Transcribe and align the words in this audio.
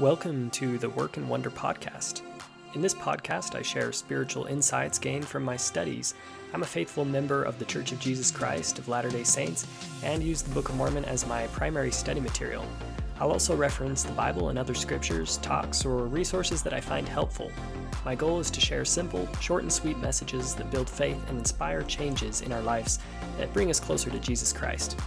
Welcome 0.00 0.50
to 0.50 0.76
the 0.76 0.90
Work 0.90 1.18
and 1.18 1.28
Wonder 1.28 1.50
podcast. 1.50 2.22
In 2.74 2.80
this 2.80 2.94
podcast, 2.94 3.54
I 3.54 3.62
share 3.62 3.92
spiritual 3.92 4.46
insights 4.46 4.98
gained 4.98 5.24
from 5.24 5.44
my 5.44 5.56
studies. 5.56 6.14
I'm 6.52 6.64
a 6.64 6.66
faithful 6.66 7.04
member 7.04 7.44
of 7.44 7.60
the 7.60 7.64
Church 7.64 7.92
of 7.92 8.00
Jesus 8.00 8.32
Christ 8.32 8.80
of 8.80 8.88
Latter 8.88 9.08
day 9.08 9.22
Saints 9.22 9.68
and 10.02 10.20
use 10.20 10.42
the 10.42 10.52
Book 10.52 10.68
of 10.68 10.74
Mormon 10.74 11.04
as 11.04 11.28
my 11.28 11.46
primary 11.48 11.92
study 11.92 12.18
material. 12.18 12.66
I'll 13.20 13.30
also 13.30 13.54
reference 13.54 14.02
the 14.02 14.10
Bible 14.14 14.48
and 14.48 14.58
other 14.58 14.74
scriptures, 14.74 15.36
talks, 15.36 15.84
or 15.84 16.08
resources 16.08 16.60
that 16.64 16.74
I 16.74 16.80
find 16.80 17.08
helpful. 17.08 17.52
My 18.04 18.16
goal 18.16 18.40
is 18.40 18.50
to 18.50 18.60
share 18.60 18.84
simple, 18.84 19.28
short, 19.40 19.62
and 19.62 19.72
sweet 19.72 19.98
messages 19.98 20.56
that 20.56 20.72
build 20.72 20.90
faith 20.90 21.22
and 21.28 21.38
inspire 21.38 21.84
changes 21.84 22.40
in 22.40 22.50
our 22.50 22.62
lives 22.62 22.98
that 23.38 23.52
bring 23.52 23.70
us 23.70 23.78
closer 23.78 24.10
to 24.10 24.18
Jesus 24.18 24.52
Christ. 24.52 24.98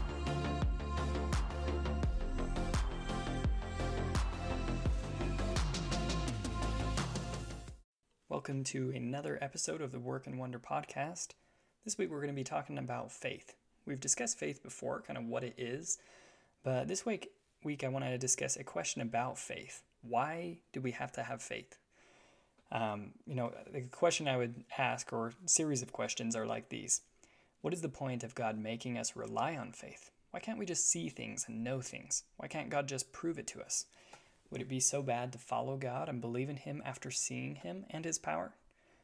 To 8.67 8.91
another 8.93 9.37
episode 9.39 9.79
of 9.79 9.93
the 9.93 9.99
Work 9.99 10.27
and 10.27 10.37
Wonder 10.37 10.59
podcast. 10.59 11.29
This 11.85 11.97
week 11.97 12.11
we're 12.11 12.19
going 12.19 12.27
to 12.27 12.33
be 12.33 12.43
talking 12.43 12.77
about 12.77 13.13
faith. 13.13 13.55
We've 13.85 14.01
discussed 14.01 14.37
faith 14.37 14.61
before, 14.61 15.03
kind 15.07 15.17
of 15.17 15.23
what 15.23 15.45
it 15.45 15.53
is, 15.57 15.99
but 16.65 16.89
this 16.89 17.05
week 17.05 17.31
week 17.63 17.85
I 17.85 17.87
wanted 17.87 18.09
to 18.09 18.17
discuss 18.17 18.57
a 18.57 18.65
question 18.65 19.01
about 19.01 19.37
faith. 19.37 19.83
Why 20.01 20.57
do 20.73 20.81
we 20.81 20.91
have 20.91 21.13
to 21.13 21.23
have 21.23 21.41
faith? 21.41 21.77
Um, 22.69 23.11
you 23.25 23.35
know, 23.35 23.53
the 23.71 23.83
question 23.83 24.27
I 24.27 24.35
would 24.35 24.65
ask, 24.77 25.13
or 25.13 25.31
series 25.45 25.81
of 25.81 25.93
questions, 25.93 26.35
are 26.35 26.45
like 26.45 26.67
these 26.67 26.99
What 27.61 27.73
is 27.73 27.79
the 27.79 27.87
point 27.87 28.25
of 28.25 28.35
God 28.35 28.59
making 28.59 28.97
us 28.97 29.15
rely 29.15 29.55
on 29.55 29.71
faith? 29.71 30.11
Why 30.31 30.41
can't 30.41 30.59
we 30.59 30.65
just 30.65 30.89
see 30.89 31.07
things 31.07 31.45
and 31.47 31.63
know 31.63 31.79
things? 31.79 32.23
Why 32.35 32.49
can't 32.49 32.69
God 32.69 32.89
just 32.89 33.13
prove 33.13 33.39
it 33.39 33.47
to 33.47 33.61
us? 33.61 33.85
Would 34.49 34.61
it 34.61 34.69
be 34.69 34.79
so 34.79 35.01
bad 35.01 35.31
to 35.33 35.37
follow 35.37 35.77
God 35.77 36.07
and 36.07 36.21
believe 36.21 36.49
in 36.49 36.57
Him 36.57 36.81
after 36.85 37.11
seeing 37.11 37.55
Him 37.55 37.85
and 37.89 38.05
His 38.05 38.17
power? 38.17 38.53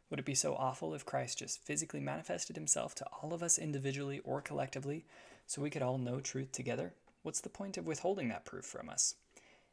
Would 0.10 0.20
it 0.20 0.26
be 0.26 0.36
so 0.36 0.56
awful 0.56 0.94
if 0.94 1.06
Christ 1.06 1.40
just 1.40 1.66
physically 1.66 2.00
manifested 2.00 2.56
Himself 2.56 2.96
to 2.96 3.06
all 3.22 3.34
of 3.34 3.44
us 3.44 3.58
individually 3.58 4.22
or 4.24 4.42
collectively 4.42 5.06
so 5.46 5.62
we 5.62 5.70
could 5.70 5.82
all 5.82 5.98
know 5.98 6.20
truth 6.20 6.52
together? 6.52 6.94
What's 7.24 7.42
the 7.42 7.50
point 7.50 7.78
of 7.78 7.88
withholding 7.88 8.30
that 8.30 8.46
proof 8.46 8.66
from 8.66 8.90
us? 8.90 9.16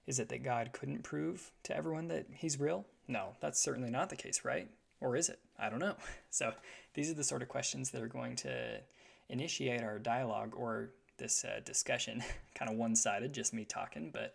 Is 0.06 0.18
it 0.18 0.28
that 0.30 0.42
God 0.42 0.72
couldn't 0.72 1.02
prove 1.02 1.52
to 1.64 1.76
everyone 1.76 2.08
that 2.08 2.26
He's 2.34 2.58
real? 2.58 2.86
No, 3.06 3.36
that's 3.40 3.62
certainly 3.62 3.90
not 3.90 4.08
the 4.08 4.16
case, 4.16 4.44
right? 4.44 4.68
Or 5.00 5.16
is 5.16 5.28
it? 5.28 5.38
I 5.58 5.68
don't 5.70 5.78
know. 5.78 5.96
So 6.30 6.52
these 6.94 7.10
are 7.10 7.14
the 7.14 7.24
sort 7.24 7.42
of 7.42 7.48
questions 7.48 7.90
that 7.90 8.02
are 8.02 8.08
going 8.08 8.36
to 8.36 8.80
initiate 9.28 9.82
our 9.82 9.98
dialogue 9.98 10.54
or 10.56 10.90
this 11.18 11.44
uh, 11.44 11.60
discussion. 11.64 12.22
kind 12.54 12.70
of 12.70 12.76
one 12.76 12.96
sided, 12.96 13.32
just 13.32 13.52
me 13.52 13.64
talking, 13.64 14.10
but 14.12 14.34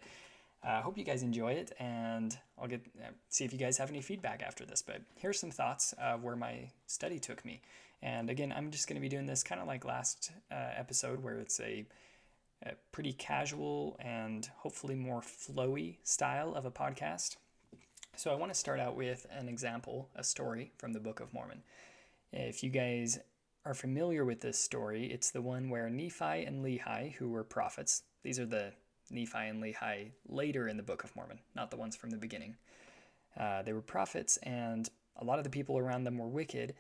I 0.66 0.78
uh, 0.80 0.82
hope 0.82 0.98
you 0.98 1.04
guys 1.04 1.22
enjoy 1.22 1.54
it, 1.54 1.74
and 1.80 2.36
I'll 2.58 2.68
get 2.68 2.82
uh, 3.00 3.10
see 3.30 3.46
if 3.46 3.54
you 3.54 3.60
guys 3.60 3.78
have 3.78 3.90
any 3.90 4.02
feedback 4.02 4.42
after 4.42 4.66
this. 4.66 4.82
But 4.82 5.02
here's 5.16 5.40
some 5.40 5.52
thoughts 5.52 5.94
of 6.02 6.24
where 6.24 6.36
my 6.36 6.70
study 6.88 7.20
took 7.20 7.46
me. 7.46 7.62
And 8.02 8.30
again, 8.30 8.54
I'm 8.56 8.72
just 8.72 8.88
going 8.88 8.96
to 8.96 9.02
be 9.02 9.10
doing 9.10 9.28
this 9.28 9.44
kind 9.44 9.62
of 9.62 9.68
like 9.68 9.86
last 9.86 10.32
uh, 10.52 10.72
episode, 10.76 11.24
where 11.24 11.40
it's 11.40 11.60
a 11.60 11.86
a 12.64 12.72
pretty 12.92 13.14
casual 13.14 13.96
and 14.00 14.50
hopefully 14.58 14.96
more 14.96 15.22
flowy 15.22 15.98
style 16.04 16.56
of 16.56 16.66
a 16.66 16.72
podcast. 16.72 17.38
So 18.16 18.32
I 18.32 18.36
want 18.36 18.52
to 18.52 18.58
start 18.58 18.80
out 18.80 18.96
with 18.96 19.28
an 19.30 19.48
example, 19.48 20.10
a 20.16 20.24
story 20.24 20.72
from 20.78 20.94
the 20.94 21.00
Book 21.00 21.20
of 21.20 21.34
Mormon. 21.34 21.64
If 22.32 22.64
you 22.64 22.70
guys 22.70 23.20
are 23.66 23.74
familiar 23.74 24.24
with 24.26 24.42
this 24.42 24.58
story, 24.58 25.06
it's 25.12 25.32
the 25.32 25.42
one 25.42 25.70
where 25.70 25.90
Nephi 25.90 26.46
and 26.46 26.64
Lehi, 26.64 27.14
who 27.14 27.30
were 27.30 27.44
prophets, 27.44 28.04
these 28.24 28.40
are 28.40 28.46
the 28.46 28.72
Nephi 29.10 29.38
and 29.38 29.62
Lehi 29.62 30.12
later 30.28 30.68
in 30.68 30.78
the 30.78 30.84
Book 30.84 31.04
of 31.04 31.16
Mormon, 31.16 31.40
not 31.56 31.72
the 31.72 31.78
ones 31.78 31.96
from 31.96 32.10
the 32.10 32.18
beginning. 32.18 32.56
Uh, 33.40 33.62
they 33.64 33.74
were 33.74 33.82
prophets, 33.82 34.38
and 34.44 34.90
a 35.18 35.26
lot 35.26 35.38
of 35.38 35.44
the 35.44 35.50
people 35.50 35.78
around 35.78 36.04
them 36.04 36.18
were 36.18 36.28
wicked, 36.28 36.74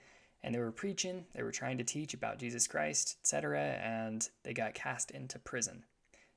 and 0.43 0.53
they 0.53 0.59
were 0.59 0.71
preaching, 0.71 1.25
they 1.33 1.43
were 1.43 1.51
trying 1.51 1.77
to 1.77 1.83
teach 1.83 2.13
about 2.13 2.39
Jesus 2.39 2.67
Christ, 2.67 3.17
etc., 3.21 3.59
and 3.83 4.29
they 4.43 4.53
got 4.53 4.73
cast 4.73 5.11
into 5.11 5.39
prison. 5.39 5.83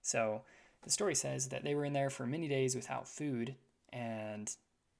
So 0.03 0.43
the 0.83 0.91
story 0.91 1.15
says 1.15 1.49
that 1.49 1.65
they 1.65 1.75
were 1.75 1.85
in 1.85 1.93
there 1.93 2.11
for 2.11 2.27
many 2.27 2.49
days 2.49 2.75
without 2.75 3.09
food, 3.09 3.55
and 3.93 4.51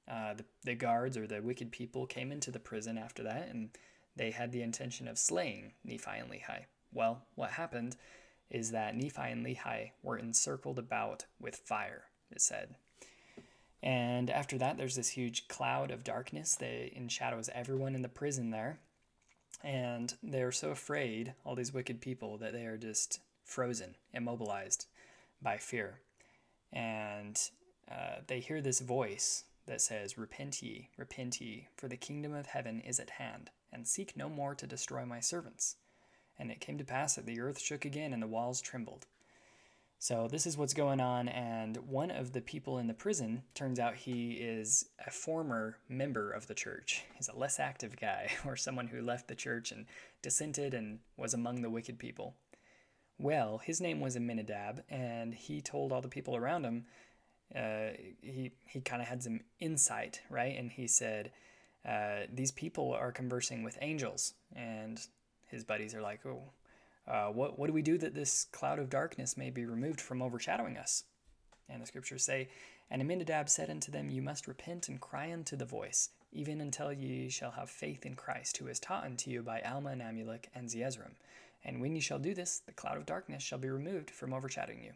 uh, 0.09 0.33
the, 0.35 0.45
the 0.63 0.75
guards 0.75 1.17
or 1.17 1.27
the 1.27 1.41
wicked 1.41 1.71
people 1.71 2.05
came 2.05 2.31
into 2.31 2.51
the 2.51 2.59
prison 2.59 2.97
after 2.97 3.23
that, 3.23 3.49
and 3.49 3.69
they 4.15 4.31
had 4.31 4.51
the 4.51 4.61
intention 4.61 5.07
of 5.07 5.17
slaying 5.17 5.73
Nephi 5.83 6.19
and 6.19 6.29
Lehi. 6.29 6.65
Well, 6.93 7.23
what 7.35 7.51
happened 7.51 7.95
is 8.49 8.71
that 8.71 8.95
Nephi 8.95 9.21
and 9.21 9.45
Lehi 9.45 9.91
were 10.01 10.17
encircled 10.17 10.79
about 10.79 11.25
with 11.39 11.55
fire, 11.55 12.05
it 12.31 12.41
said. 12.41 12.75
And 13.81 14.29
after 14.29 14.57
that, 14.57 14.77
there's 14.77 14.95
this 14.95 15.09
huge 15.09 15.47
cloud 15.47 15.91
of 15.91 16.03
darkness 16.03 16.55
that 16.55 16.95
enshadows 16.95 17.49
everyone 17.53 17.95
in 17.95 18.01
the 18.01 18.09
prison 18.09 18.51
there 18.51 18.79
and 19.63 20.13
they're 20.23 20.51
so 20.51 20.71
afraid, 20.71 21.33
all 21.43 21.55
these 21.55 21.73
wicked 21.73 22.01
people, 22.01 22.37
that 22.37 22.53
they 22.53 22.65
are 22.65 22.77
just 22.77 23.19
frozen, 23.43 23.95
immobilized 24.13 24.87
by 25.41 25.57
fear. 25.57 25.99
And 26.71 27.39
uh, 27.91 28.21
they 28.27 28.39
hear 28.39 28.61
this 28.61 28.79
voice 28.79 29.43
that 29.65 29.81
says, 29.81 30.17
Repent 30.17 30.61
ye, 30.61 30.89
repent 30.97 31.41
ye, 31.41 31.67
for 31.75 31.87
the 31.87 31.97
kingdom 31.97 32.33
of 32.33 32.47
heaven 32.47 32.79
is 32.81 32.99
at 32.99 33.11
hand, 33.11 33.49
and 33.71 33.87
seek 33.87 34.15
no 34.15 34.29
more 34.29 34.55
to 34.55 34.67
destroy 34.67 35.05
my 35.05 35.19
servants. 35.19 35.75
And 36.39 36.49
it 36.49 36.61
came 36.61 36.77
to 36.77 36.85
pass 36.85 37.15
that 37.15 37.25
the 37.25 37.41
earth 37.41 37.59
shook 37.59 37.85
again, 37.85 38.13
and 38.13 38.23
the 38.23 38.27
walls 38.27 38.61
trembled. 38.61 39.05
So 40.01 40.29
this 40.31 40.47
is 40.47 40.57
what's 40.57 40.73
going 40.73 41.01
on, 41.01 41.27
and 41.27 41.75
one 41.75 42.09
of 42.09 42.31
the 42.31 42.39
people 42.39 42.77
in 42.77 42.87
the 42.87 42.93
prison 42.93 43.43
turns 43.53 43.79
out 43.79 43.95
he 43.95 44.31
is 44.31 44.85
a 45.05 45.11
former 45.11 45.75
member 45.89 46.31
of 46.31 46.47
the 46.47 46.53
church. 46.53 47.03
He's 47.15 47.27
a 47.27 47.37
less 47.37 47.59
active 47.59 47.99
guy, 47.99 48.31
or 48.45 48.55
someone 48.55 48.87
who 48.87 49.01
left 49.01 49.27
the 49.27 49.35
church 49.35 49.73
and 49.73 49.85
dissented 50.21 50.73
and 50.73 50.99
was 51.17 51.33
among 51.33 51.61
the 51.61 51.69
wicked 51.69 51.99
people. 51.99 52.35
Well, 53.17 53.57
his 53.57 53.81
name 53.81 53.99
was 53.99 54.15
Aminadab, 54.15 54.83
and 54.89 55.35
he 55.35 55.59
told 55.59 55.91
all 55.91 56.01
the 56.01 56.07
people 56.07 56.37
around 56.37 56.63
him. 56.63 56.85
Uh, 57.53 57.89
he 58.21 58.53
he 58.65 58.79
kind 58.79 59.01
of 59.01 59.09
had 59.09 59.21
some 59.21 59.41
insight, 59.59 60.21
right? 60.29 60.57
And 60.57 60.71
he 60.71 60.87
said, 60.87 61.31
uh, 61.85 62.21
"These 62.33 62.51
people 62.51 62.93
are 62.93 63.11
conversing 63.11 63.63
with 63.63 63.77
angels," 63.81 64.33
and 64.55 65.05
his 65.49 65.63
buddies 65.63 65.93
are 65.95 66.01
like, 66.01 66.25
"Oh." 66.25 66.51
Uh, 67.07 67.27
what, 67.29 67.57
what 67.57 67.65
do 67.65 67.73
we 67.73 67.81
do 67.81 67.97
that 67.97 68.13
this 68.13 68.45
cloud 68.51 68.77
of 68.77 68.87
darkness 68.87 69.35
may 69.35 69.49
be 69.49 69.65
removed 69.65 69.99
from 69.99 70.21
overshadowing 70.21 70.77
us? 70.77 71.05
And 71.67 71.81
the 71.81 71.87
scriptures 71.87 72.23
say, 72.23 72.49
And 72.91 73.01
Aminadab 73.01 73.49
said 73.49 73.69
unto 73.69 73.91
them, 73.91 74.11
You 74.11 74.21
must 74.21 74.47
repent 74.47 74.89
and 74.89 75.01
cry 75.01 75.33
unto 75.33 75.55
the 75.55 75.65
voice, 75.65 76.09
even 76.31 76.61
until 76.61 76.93
ye 76.93 77.29
shall 77.29 77.51
have 77.51 77.69
faith 77.69 78.05
in 78.05 78.15
Christ, 78.15 78.57
who 78.57 78.67
is 78.67 78.79
taught 78.79 79.05
unto 79.05 79.31
you 79.31 79.41
by 79.41 79.61
Alma 79.61 79.89
and 79.89 80.01
Amulek 80.01 80.45
and 80.53 80.69
Zeezrom. 80.69 81.15
And 81.65 81.81
when 81.81 81.95
ye 81.95 82.01
shall 82.01 82.19
do 82.19 82.35
this, 82.35 82.61
the 82.65 82.73
cloud 82.73 82.97
of 82.97 83.05
darkness 83.07 83.41
shall 83.41 83.59
be 83.59 83.69
removed 83.69 84.11
from 84.11 84.33
overshadowing 84.33 84.83
you. 84.83 84.91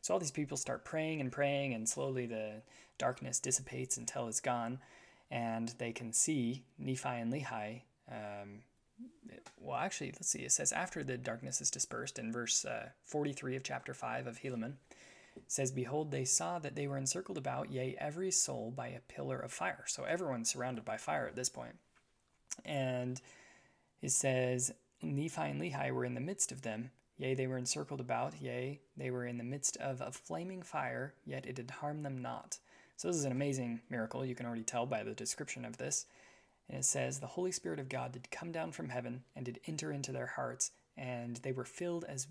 So 0.00 0.14
all 0.14 0.20
these 0.20 0.30
people 0.30 0.56
start 0.56 0.84
praying 0.84 1.20
and 1.20 1.32
praying, 1.32 1.74
and 1.74 1.88
slowly 1.88 2.26
the 2.26 2.62
darkness 2.98 3.40
dissipates 3.40 3.96
until 3.96 4.28
it's 4.28 4.40
gone, 4.40 4.78
and 5.30 5.74
they 5.78 5.92
can 5.92 6.12
see 6.12 6.62
Nephi 6.78 7.08
and 7.08 7.32
Lehi 7.32 7.82
um, 8.10 8.60
well, 9.60 9.76
actually, 9.76 10.12
let's 10.12 10.28
see. 10.28 10.40
It 10.40 10.52
says, 10.52 10.72
after 10.72 11.02
the 11.04 11.18
darkness 11.18 11.60
is 11.60 11.70
dispersed 11.70 12.18
in 12.18 12.32
verse 12.32 12.64
uh, 12.64 12.90
43 13.04 13.56
of 13.56 13.62
chapter 13.62 13.94
5 13.94 14.26
of 14.26 14.40
Helaman, 14.40 14.74
says, 15.46 15.70
Behold, 15.70 16.10
they 16.10 16.24
saw 16.24 16.58
that 16.58 16.74
they 16.74 16.86
were 16.86 16.98
encircled 16.98 17.38
about, 17.38 17.70
yea, 17.70 17.96
every 18.00 18.30
soul 18.30 18.72
by 18.74 18.88
a 18.88 19.00
pillar 19.00 19.38
of 19.38 19.52
fire. 19.52 19.84
So 19.86 20.04
everyone's 20.04 20.50
surrounded 20.50 20.84
by 20.84 20.96
fire 20.96 21.26
at 21.26 21.36
this 21.36 21.48
point. 21.48 21.76
And 22.64 23.20
it 24.02 24.10
says, 24.10 24.72
Nephi 25.02 25.42
and 25.42 25.60
Lehi 25.60 25.92
were 25.92 26.04
in 26.04 26.14
the 26.14 26.20
midst 26.20 26.50
of 26.50 26.62
them. 26.62 26.90
Yea, 27.18 27.34
they 27.34 27.46
were 27.46 27.58
encircled 27.58 28.00
about. 28.00 28.40
Yea, 28.40 28.80
they 28.96 29.10
were 29.10 29.26
in 29.26 29.38
the 29.38 29.44
midst 29.44 29.76
of 29.78 30.00
a 30.00 30.12
flaming 30.12 30.62
fire, 30.62 31.14
yet 31.26 31.46
it 31.46 31.56
did 31.56 31.70
harm 31.70 32.02
them 32.02 32.22
not. 32.22 32.58
So 32.96 33.08
this 33.08 33.16
is 33.16 33.24
an 33.24 33.32
amazing 33.32 33.80
miracle. 33.90 34.24
You 34.24 34.34
can 34.34 34.46
already 34.46 34.62
tell 34.62 34.86
by 34.86 35.02
the 35.02 35.14
description 35.14 35.64
of 35.64 35.76
this. 35.76 36.06
And 36.68 36.78
it 36.78 36.84
says, 36.84 37.18
The 37.18 37.26
Holy 37.26 37.52
Spirit 37.52 37.80
of 37.80 37.88
God 37.88 38.12
did 38.12 38.30
come 38.30 38.52
down 38.52 38.72
from 38.72 38.90
heaven 38.90 39.24
and 39.34 39.44
did 39.44 39.60
enter 39.66 39.90
into 39.90 40.12
their 40.12 40.26
hearts, 40.26 40.70
and 40.96 41.36
they 41.36 41.52
were 41.52 41.64
filled 41.64 42.04
as 42.04 42.26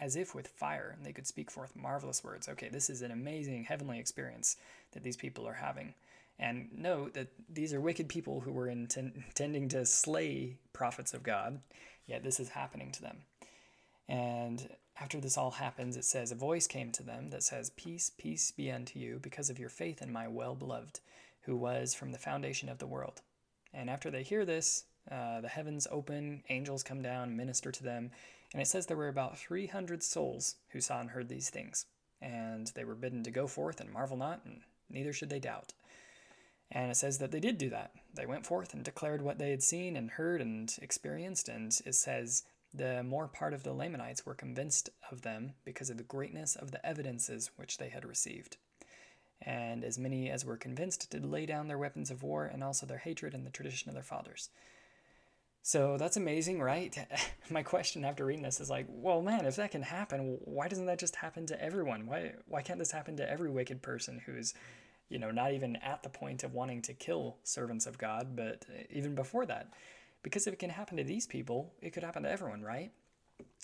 as 0.00 0.14
if 0.14 0.34
with 0.34 0.46
fire, 0.46 0.94
and 0.96 1.04
they 1.04 1.12
could 1.12 1.26
speak 1.26 1.50
forth 1.50 1.74
marvelous 1.74 2.22
words. 2.22 2.48
Okay, 2.48 2.68
this 2.68 2.88
is 2.88 3.02
an 3.02 3.10
amazing 3.10 3.64
heavenly 3.64 3.98
experience 3.98 4.56
that 4.92 5.02
these 5.02 5.16
people 5.16 5.46
are 5.46 5.54
having. 5.54 5.94
And 6.38 6.68
note 6.72 7.14
that 7.14 7.32
these 7.48 7.74
are 7.74 7.80
wicked 7.80 8.08
people 8.08 8.40
who 8.40 8.52
were 8.52 8.68
intending 8.68 9.68
to 9.70 9.84
slay 9.84 10.56
prophets 10.72 11.14
of 11.14 11.24
God, 11.24 11.60
yet 12.06 12.22
this 12.22 12.38
is 12.38 12.50
happening 12.50 12.92
to 12.92 13.02
them. 13.02 13.18
And 14.08 14.68
after 15.00 15.20
this 15.20 15.36
all 15.36 15.50
happens, 15.50 15.96
it 15.96 16.04
says, 16.04 16.30
A 16.30 16.36
voice 16.36 16.68
came 16.68 16.92
to 16.92 17.02
them 17.02 17.30
that 17.30 17.42
says, 17.42 17.70
Peace, 17.70 18.12
peace 18.16 18.52
be 18.52 18.70
unto 18.70 18.98
you, 18.98 19.18
because 19.20 19.50
of 19.50 19.58
your 19.58 19.68
faith 19.68 20.00
in 20.00 20.12
my 20.12 20.28
well 20.28 20.54
beloved, 20.54 21.00
who 21.42 21.56
was 21.56 21.92
from 21.92 22.12
the 22.12 22.18
foundation 22.18 22.68
of 22.68 22.78
the 22.78 22.86
world. 22.86 23.20
And 23.72 23.90
after 23.90 24.10
they 24.10 24.22
hear 24.22 24.44
this, 24.44 24.84
uh, 25.10 25.40
the 25.40 25.48
heavens 25.48 25.86
open, 25.90 26.42
angels 26.48 26.82
come 26.82 27.02
down, 27.02 27.36
minister 27.36 27.72
to 27.72 27.82
them. 27.82 28.10
And 28.52 28.62
it 28.62 28.66
says 28.66 28.86
there 28.86 28.96
were 28.96 29.08
about 29.08 29.38
300 29.38 30.02
souls 30.02 30.56
who 30.70 30.80
saw 30.80 31.00
and 31.00 31.10
heard 31.10 31.28
these 31.28 31.50
things. 31.50 31.86
And 32.20 32.66
they 32.74 32.84
were 32.84 32.94
bidden 32.94 33.22
to 33.24 33.30
go 33.30 33.46
forth 33.46 33.80
and 33.80 33.92
marvel 33.92 34.16
not, 34.16 34.40
and 34.44 34.62
neither 34.90 35.12
should 35.12 35.30
they 35.30 35.38
doubt. 35.38 35.72
And 36.70 36.90
it 36.90 36.96
says 36.96 37.18
that 37.18 37.30
they 37.30 37.40
did 37.40 37.56
do 37.56 37.70
that. 37.70 37.92
They 38.14 38.26
went 38.26 38.46
forth 38.46 38.74
and 38.74 38.84
declared 38.84 39.22
what 39.22 39.38
they 39.38 39.50
had 39.50 39.62
seen 39.62 39.96
and 39.96 40.10
heard 40.10 40.40
and 40.40 40.74
experienced. 40.82 41.48
And 41.48 41.72
it 41.86 41.94
says 41.94 42.42
the 42.74 43.02
more 43.02 43.28
part 43.28 43.54
of 43.54 43.62
the 43.62 43.72
Lamanites 43.72 44.26
were 44.26 44.34
convinced 44.34 44.90
of 45.10 45.22
them 45.22 45.54
because 45.64 45.88
of 45.88 45.96
the 45.96 46.02
greatness 46.02 46.56
of 46.56 46.70
the 46.70 46.84
evidences 46.84 47.50
which 47.56 47.78
they 47.78 47.88
had 47.88 48.04
received. 48.04 48.58
And 49.42 49.84
as 49.84 49.98
many 49.98 50.30
as 50.30 50.44
were 50.44 50.56
convinced 50.56 51.10
did 51.10 51.24
lay 51.24 51.46
down 51.46 51.68
their 51.68 51.78
weapons 51.78 52.10
of 52.10 52.22
war 52.22 52.44
and 52.44 52.62
also 52.64 52.86
their 52.86 52.98
hatred 52.98 53.34
and 53.34 53.46
the 53.46 53.50
tradition 53.50 53.88
of 53.88 53.94
their 53.94 54.02
fathers. 54.02 54.50
So 55.62 55.96
that's 55.96 56.16
amazing, 56.16 56.60
right? 56.60 56.96
My 57.50 57.62
question 57.62 58.04
after 58.04 58.24
reading 58.24 58.42
this 58.42 58.60
is 58.60 58.70
like, 58.70 58.86
well, 58.88 59.22
man, 59.22 59.44
if 59.46 59.56
that 59.56 59.70
can 59.70 59.82
happen, 59.82 60.38
why 60.44 60.68
doesn't 60.68 60.86
that 60.86 60.98
just 60.98 61.16
happen 61.16 61.46
to 61.46 61.62
everyone? 61.62 62.06
Why 62.06 62.32
why 62.46 62.62
can't 62.62 62.78
this 62.78 62.92
happen 62.92 63.16
to 63.16 63.30
every 63.30 63.50
wicked 63.50 63.82
person 63.82 64.22
who's 64.24 64.54
you 65.08 65.18
know, 65.18 65.30
not 65.30 65.52
even 65.52 65.76
at 65.76 66.02
the 66.02 66.08
point 66.08 66.44
of 66.44 66.54
wanting 66.54 66.82
to 66.82 66.92
kill 66.92 67.36
servants 67.42 67.86
of 67.86 67.98
God, 67.98 68.36
but 68.36 68.64
even 68.90 69.14
before 69.14 69.46
that. 69.46 69.72
Because 70.22 70.46
if 70.46 70.54
it 70.54 70.58
can 70.58 70.70
happen 70.70 70.96
to 70.96 71.04
these 71.04 71.26
people, 71.26 71.72
it 71.80 71.90
could 71.92 72.02
happen 72.02 72.24
to 72.24 72.30
everyone, 72.30 72.62
right? 72.62 72.90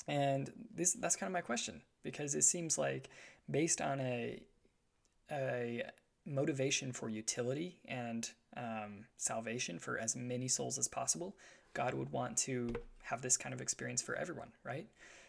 And 0.09 0.51
this 0.75 0.93
that's 0.93 1.17
kind 1.17 1.29
of 1.29 1.33
my 1.33 1.41
question 1.41 1.83
because 2.03 2.35
it 2.35 2.43
seems 2.43 2.79
like 2.79 3.11
based 3.51 3.81
on 3.81 4.01
a 4.01 4.41
a 5.35 5.83
motivation 6.27 6.93
for 6.93 7.09
utility 7.09 7.79
and 7.87 8.31
um, 8.57 9.05
salvation 9.17 9.79
for 9.79 9.99
as 9.99 10.17
many 10.17 10.49
souls 10.49 10.79
as 10.79 10.89
possible, 10.89 11.37
God 11.75 11.95
would 11.95 12.11
want 12.11 12.37
to 12.39 12.75
have 13.03 13.21
this 13.21 13.37
kind 13.37 13.53
of 13.55 13.61
experience 13.61 14.01
for 14.01 14.15
everyone, 14.15 14.53
right? 14.65 14.87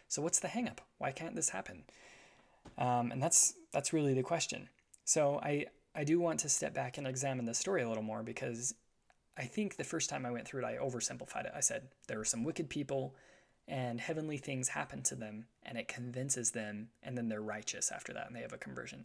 So 0.08 0.22
what's 0.22 0.38
the 0.38 0.48
hangup? 0.48 0.78
Why 0.98 1.10
can't 1.12 1.34
this 1.34 1.50
happen? 1.50 1.84
Um, 2.78 3.10
and 3.12 3.22
that's 3.22 3.54
that's 3.72 3.92
really 3.92 4.14
the 4.14 4.22
question. 4.22 4.68
So 5.04 5.40
I 5.42 5.66
I 5.94 6.04
do 6.04 6.20
want 6.20 6.40
to 6.40 6.48
step 6.48 6.74
back 6.74 6.98
and 6.98 7.06
examine 7.06 7.44
the 7.44 7.54
story 7.54 7.82
a 7.82 7.88
little 7.88 8.02
more 8.02 8.22
because 8.22 8.74
I 9.36 9.44
think 9.44 9.76
the 9.76 9.84
first 9.84 10.08
time 10.08 10.24
I 10.24 10.30
went 10.30 10.46
through 10.46 10.64
it, 10.64 10.66
I 10.66 10.76
oversimplified 10.76 11.46
it. 11.46 11.52
I 11.54 11.60
said 11.60 11.88
there 12.06 12.20
are 12.20 12.24
some 12.24 12.44
wicked 12.44 12.70
people 12.70 13.14
and 13.68 14.00
heavenly 14.00 14.38
things 14.38 14.68
happen 14.68 15.02
to 15.02 15.14
them 15.14 15.46
and 15.64 15.76
it 15.76 15.88
convinces 15.88 16.52
them 16.52 16.88
and 17.02 17.18
then 17.18 17.28
they're 17.28 17.42
righteous 17.42 17.90
after 17.90 18.12
that 18.12 18.28
and 18.28 18.36
they 18.36 18.40
have 18.40 18.52
a 18.52 18.58
conversion. 18.58 19.04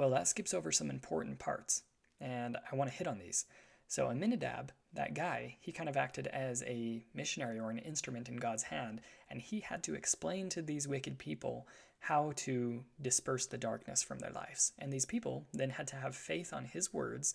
Well, 0.00 0.08
that 0.12 0.28
skips 0.28 0.54
over 0.54 0.72
some 0.72 0.88
important 0.88 1.38
parts 1.38 1.82
and 2.22 2.56
I 2.72 2.74
want 2.74 2.90
to 2.90 2.96
hit 2.96 3.06
on 3.06 3.18
these. 3.18 3.44
So 3.86 4.08
Aminadab, 4.08 4.72
that 4.94 5.12
guy, 5.12 5.58
he 5.60 5.72
kind 5.72 5.90
of 5.90 5.96
acted 5.98 6.26
as 6.28 6.62
a 6.62 7.04
missionary 7.12 7.58
or 7.58 7.68
an 7.68 7.80
instrument 7.80 8.30
in 8.30 8.36
God's 8.36 8.62
hand, 8.62 9.02
and 9.28 9.42
he 9.42 9.60
had 9.60 9.82
to 9.82 9.94
explain 9.94 10.48
to 10.50 10.62
these 10.62 10.88
wicked 10.88 11.18
people 11.18 11.68
how 11.98 12.32
to 12.36 12.82
disperse 13.02 13.44
the 13.44 13.58
darkness 13.58 14.02
from 14.02 14.20
their 14.20 14.30
lives. 14.30 14.72
And 14.78 14.90
these 14.90 15.04
people 15.04 15.44
then 15.52 15.68
had 15.68 15.86
to 15.88 15.96
have 15.96 16.16
faith 16.16 16.54
on 16.54 16.64
his 16.64 16.94
words 16.94 17.34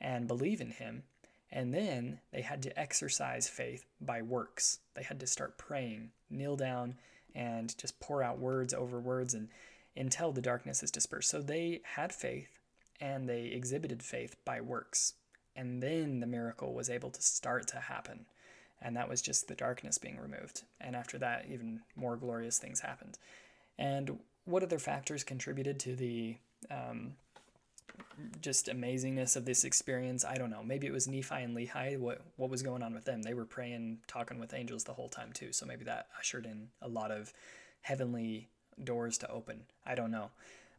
and 0.00 0.26
believe 0.26 0.60
in 0.60 0.72
him. 0.72 1.04
And 1.52 1.72
then 1.72 2.18
they 2.32 2.42
had 2.42 2.64
to 2.64 2.76
exercise 2.76 3.48
faith 3.48 3.84
by 4.00 4.22
works. 4.22 4.80
They 4.94 5.04
had 5.04 5.20
to 5.20 5.28
start 5.28 5.56
praying, 5.56 6.10
kneel 6.28 6.56
down, 6.56 6.96
and 7.32 7.78
just 7.78 8.00
pour 8.00 8.24
out 8.24 8.40
words 8.40 8.74
over 8.74 8.98
words 8.98 9.34
and 9.34 9.50
until 9.96 10.32
the 10.32 10.42
darkness 10.42 10.82
is 10.82 10.90
dispersed. 10.90 11.30
So 11.30 11.40
they 11.40 11.80
had 11.84 12.12
faith 12.12 12.48
and 13.00 13.28
they 13.28 13.46
exhibited 13.46 14.02
faith 14.02 14.36
by 14.44 14.60
works. 14.60 15.14
And 15.54 15.82
then 15.82 16.20
the 16.20 16.26
miracle 16.26 16.72
was 16.72 16.88
able 16.88 17.10
to 17.10 17.22
start 17.22 17.66
to 17.68 17.76
happen. 17.78 18.26
And 18.80 18.96
that 18.96 19.08
was 19.08 19.22
just 19.22 19.48
the 19.48 19.54
darkness 19.54 19.98
being 19.98 20.18
removed. 20.18 20.62
And 20.80 20.96
after 20.96 21.18
that, 21.18 21.46
even 21.50 21.80
more 21.94 22.16
glorious 22.16 22.58
things 22.58 22.80
happened. 22.80 23.18
And 23.78 24.18
what 24.44 24.62
other 24.62 24.78
factors 24.78 25.24
contributed 25.24 25.78
to 25.80 25.94
the 25.94 26.36
um, 26.70 27.12
just 28.40 28.66
amazingness 28.66 29.36
of 29.36 29.44
this 29.44 29.64
experience? 29.64 30.24
I 30.24 30.36
don't 30.36 30.50
know. 30.50 30.62
Maybe 30.62 30.86
it 30.86 30.92
was 30.92 31.06
Nephi 31.06 31.42
and 31.42 31.56
Lehi. 31.56 31.98
What 31.98 32.22
what 32.36 32.50
was 32.50 32.62
going 32.62 32.82
on 32.82 32.94
with 32.94 33.04
them? 33.04 33.22
They 33.22 33.34
were 33.34 33.44
praying, 33.44 33.98
talking 34.06 34.40
with 34.40 34.54
angels 34.54 34.84
the 34.84 34.94
whole 34.94 35.08
time 35.08 35.32
too. 35.32 35.52
So 35.52 35.66
maybe 35.66 35.84
that 35.84 36.08
ushered 36.18 36.46
in 36.46 36.68
a 36.80 36.88
lot 36.88 37.10
of 37.10 37.32
heavenly 37.82 38.48
doors 38.84 39.18
to 39.18 39.30
open. 39.30 39.62
I 39.86 39.94
don't 39.94 40.10
know. 40.10 40.30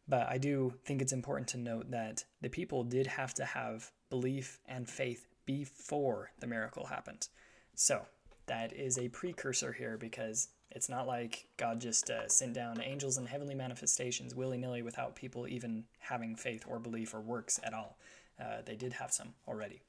But 0.06 0.28
I 0.28 0.38
do 0.38 0.74
think 0.84 1.00
it's 1.00 1.12
important 1.12 1.48
to 1.48 1.58
note 1.58 1.90
that 1.90 2.24
the 2.40 2.50
people 2.50 2.84
did 2.84 3.06
have 3.06 3.32
to 3.34 3.44
have 3.44 3.90
belief 4.10 4.58
and 4.66 4.88
faith 4.88 5.26
before 5.46 6.30
the 6.40 6.46
miracle 6.46 6.86
happened. 6.86 7.28
So 7.74 8.02
that 8.46 8.72
is 8.72 8.98
a 8.98 9.08
precursor 9.08 9.72
here 9.72 9.96
because 9.96 10.48
it's 10.70 10.88
not 10.88 11.06
like 11.06 11.46
God 11.56 11.80
just 11.80 12.10
uh, 12.10 12.28
sent 12.28 12.52
down 12.52 12.82
angels 12.82 13.16
and 13.16 13.28
heavenly 13.28 13.54
manifestations 13.54 14.34
willy 14.34 14.58
nilly 14.58 14.82
without 14.82 15.14
people 15.14 15.48
even 15.48 15.84
having 16.00 16.36
faith 16.36 16.64
or 16.68 16.78
belief 16.78 17.14
or 17.14 17.20
works 17.20 17.60
at 17.62 17.72
all. 17.72 17.96
Uh, 18.40 18.62
they 18.64 18.74
did 18.74 18.92
have 18.94 19.12
some 19.12 19.34
already. 19.46 19.80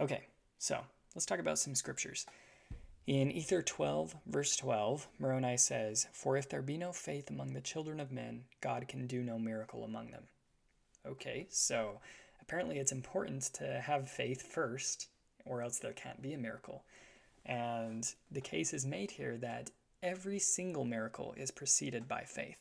Okay, 0.00 0.24
so 0.58 0.80
let's 1.14 1.26
talk 1.26 1.38
about 1.38 1.58
some 1.58 1.74
scriptures. 1.74 2.26
In 3.06 3.30
Ether 3.30 3.62
12, 3.62 4.16
verse 4.26 4.56
12, 4.56 5.06
Moroni 5.20 5.56
says, 5.56 6.08
For 6.12 6.36
if 6.36 6.48
there 6.48 6.62
be 6.62 6.76
no 6.76 6.90
faith 6.90 7.30
among 7.30 7.52
the 7.52 7.60
children 7.60 8.00
of 8.00 8.10
men, 8.10 8.44
God 8.60 8.88
can 8.88 9.06
do 9.06 9.22
no 9.22 9.38
miracle 9.38 9.84
among 9.84 10.10
them. 10.10 10.24
Okay, 11.06 11.46
so 11.48 12.00
apparently 12.42 12.78
it's 12.78 12.90
important 12.90 13.44
to 13.54 13.80
have 13.80 14.10
faith 14.10 14.42
first, 14.42 15.08
or 15.44 15.62
else 15.62 15.78
there 15.78 15.92
can't 15.92 16.20
be 16.20 16.32
a 16.32 16.38
miracle. 16.38 16.82
And 17.44 18.12
the 18.32 18.40
case 18.40 18.74
is 18.74 18.84
made 18.84 19.12
here 19.12 19.36
that 19.36 19.70
every 20.02 20.40
single 20.40 20.84
miracle 20.84 21.32
is 21.36 21.52
preceded 21.52 22.08
by 22.08 22.24
faith. 22.24 22.58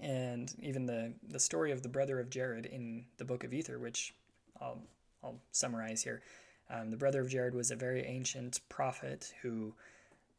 And 0.00 0.54
even 0.60 0.86
the, 0.86 1.12
the 1.28 1.40
story 1.40 1.72
of 1.72 1.82
the 1.82 1.88
brother 1.88 2.20
of 2.20 2.30
Jared 2.30 2.66
in 2.66 3.06
the 3.18 3.24
book 3.24 3.42
of 3.42 3.52
Ether, 3.52 3.80
which 3.80 4.14
I'll, 4.60 4.82
I'll 5.24 5.40
summarize 5.50 6.04
here. 6.04 6.22
Um, 6.70 6.90
the 6.90 6.96
brother 6.96 7.20
of 7.20 7.28
Jared 7.28 7.54
was 7.54 7.70
a 7.70 7.76
very 7.76 8.04
ancient 8.04 8.60
prophet 8.68 9.32
who 9.42 9.74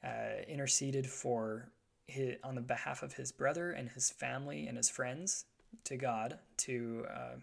uh, 0.04 0.42
interceded 0.48 1.07
for 1.07 1.69
his, 2.07 2.36
on 2.44 2.56
the 2.56 2.62
behalf 2.62 3.04
of 3.04 3.13
his 3.13 3.31
brother 3.31 3.72
and 3.72 3.89
his 3.89 4.10
family 4.10 4.68
and 4.68 4.77
his 4.77 4.89
friends 4.89 5.45
to 5.83 5.98
God 5.98 6.39
to 6.57 7.06
uh, 7.13 7.36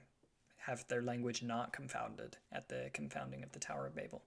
have 0.56 0.86
their 0.88 1.02
language 1.02 1.42
not 1.42 1.72
confounded 1.72 2.36
at 2.52 2.68
the 2.68 2.90
confounding 2.92 3.42
of 3.42 3.52
the 3.52 3.58
Tower 3.58 3.86
of 3.86 3.94
Babel. 3.94 4.22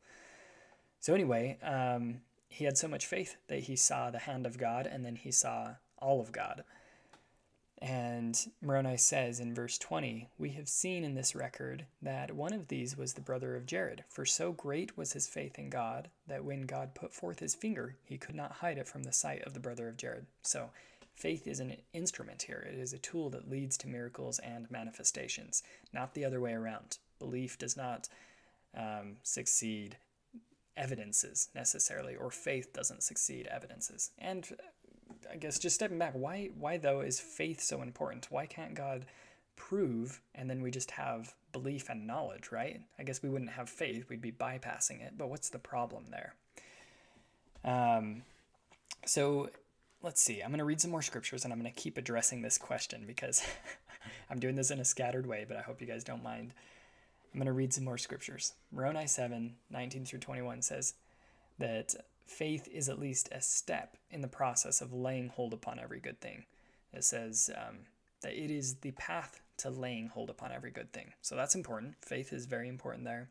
So, 0.99 1.13
anyway, 1.13 1.57
um, 1.61 2.21
he 2.49 2.65
had 2.65 2.77
so 2.77 2.87
much 2.87 3.05
faith 3.05 3.35
that 3.47 3.59
he 3.59 3.75
saw 3.75 4.09
the 4.09 4.19
hand 4.19 4.45
of 4.45 4.57
God 4.57 4.87
and 4.87 5.05
then 5.05 5.15
he 5.15 5.31
saw 5.31 5.75
all 5.97 6.19
of 6.19 6.31
God. 6.31 6.63
And 7.81 8.37
Moroni 8.61 8.97
says 8.97 9.39
in 9.39 9.53
verse 9.53 9.77
20, 9.77 10.29
We 10.37 10.51
have 10.51 10.69
seen 10.69 11.03
in 11.03 11.13
this 11.13 11.35
record 11.35 11.85
that 12.01 12.33
one 12.33 12.53
of 12.53 12.69
these 12.69 12.97
was 12.97 13.13
the 13.13 13.21
brother 13.21 13.55
of 13.55 13.65
Jared, 13.65 14.05
for 14.07 14.25
so 14.25 14.53
great 14.53 14.97
was 14.97 15.13
his 15.13 15.27
faith 15.27 15.59
in 15.59 15.69
God 15.69 16.09
that 16.27 16.45
when 16.45 16.61
God 16.61 16.95
put 16.95 17.13
forth 17.13 17.39
his 17.39 17.53
finger, 17.53 17.95
he 18.05 18.17
could 18.17 18.35
not 18.35 18.53
hide 18.53 18.77
it 18.77 18.87
from 18.87 19.03
the 19.03 19.11
sight 19.11 19.43
of 19.43 19.53
the 19.53 19.59
brother 19.59 19.89
of 19.89 19.97
Jared. 19.97 20.25
So 20.41 20.69
faith 21.13 21.47
is 21.47 21.59
an 21.59 21.75
instrument 21.93 22.43
here, 22.43 22.65
it 22.71 22.79
is 22.79 22.93
a 22.93 22.97
tool 22.97 23.29
that 23.31 23.49
leads 23.49 23.77
to 23.79 23.89
miracles 23.89 24.39
and 24.39 24.71
manifestations, 24.71 25.61
not 25.93 26.13
the 26.13 26.25
other 26.25 26.39
way 26.39 26.53
around. 26.53 26.97
Belief 27.19 27.57
does 27.57 27.75
not 27.75 28.07
um, 28.75 29.17
succeed 29.23 29.97
evidences 30.77 31.49
necessarily, 31.55 32.15
or 32.15 32.29
faith 32.29 32.73
doesn't 32.73 33.03
succeed 33.03 33.47
evidences. 33.47 34.11
And 34.17 34.47
I 35.31 35.37
guess 35.37 35.59
just 35.59 35.75
stepping 35.75 35.99
back, 35.99 36.13
why 36.13 36.49
why 36.57 36.77
though 36.77 37.01
is 37.01 37.19
faith 37.19 37.61
so 37.61 37.81
important? 37.81 38.27
Why 38.29 38.45
can't 38.45 38.75
God 38.75 39.05
prove 39.55 40.21
and 40.33 40.49
then 40.49 40.61
we 40.61 40.71
just 40.71 40.91
have 40.91 41.33
belief 41.51 41.89
and 41.89 42.05
knowledge, 42.05 42.51
right? 42.51 42.81
I 42.99 43.03
guess 43.03 43.23
we 43.23 43.29
wouldn't 43.29 43.51
have 43.51 43.69
faith, 43.69 44.09
we'd 44.09 44.21
be 44.21 44.31
bypassing 44.31 45.01
it. 45.01 45.17
But 45.17 45.29
what's 45.29 45.49
the 45.49 45.59
problem 45.59 46.05
there? 46.11 46.35
Um, 47.63 48.23
so 49.05 49.49
let's 50.01 50.21
see. 50.21 50.41
I'm 50.41 50.49
going 50.49 50.59
to 50.59 50.65
read 50.65 50.81
some 50.81 50.91
more 50.91 51.01
scriptures 51.01 51.43
and 51.43 51.53
I'm 51.53 51.59
going 51.59 51.71
to 51.71 51.81
keep 51.81 51.97
addressing 51.97 52.41
this 52.41 52.57
question 52.57 53.05
because 53.07 53.41
I'm 54.29 54.39
doing 54.39 54.55
this 54.55 54.71
in 54.71 54.79
a 54.79 54.85
scattered 54.85 55.25
way, 55.25 55.45
but 55.47 55.57
I 55.57 55.61
hope 55.61 55.81
you 55.81 55.87
guys 55.87 56.03
don't 56.03 56.23
mind. 56.23 56.53
I'm 57.33 57.39
going 57.39 57.47
to 57.47 57.53
read 57.53 57.73
some 57.73 57.83
more 57.83 57.97
scriptures. 57.97 58.53
Moroni 58.71 59.07
7 59.07 59.55
19 59.69 60.05
through 60.05 60.19
21 60.19 60.61
says 60.61 60.93
that 61.59 61.95
faith 62.25 62.67
is 62.67 62.89
at 62.89 62.99
least 62.99 63.29
a 63.31 63.41
step 63.41 63.97
in 64.11 64.21
the 64.21 64.27
process 64.27 64.81
of 64.81 64.93
laying 64.93 65.29
hold 65.29 65.53
upon 65.53 65.79
every 65.79 65.99
good 65.99 66.19
thing. 66.19 66.45
It 66.93 67.03
says 67.03 67.49
um, 67.55 67.79
that 68.21 68.33
it 68.33 68.51
is 68.51 68.75
the 68.75 68.91
path 68.91 69.41
to 69.57 69.69
laying 69.69 70.07
hold 70.07 70.29
upon 70.29 70.51
every 70.51 70.71
good 70.71 70.91
thing. 70.91 71.13
So 71.21 71.35
that's 71.35 71.55
important. 71.55 71.95
Faith 72.01 72.33
is 72.33 72.45
very 72.45 72.67
important 72.67 73.05
there. 73.05 73.29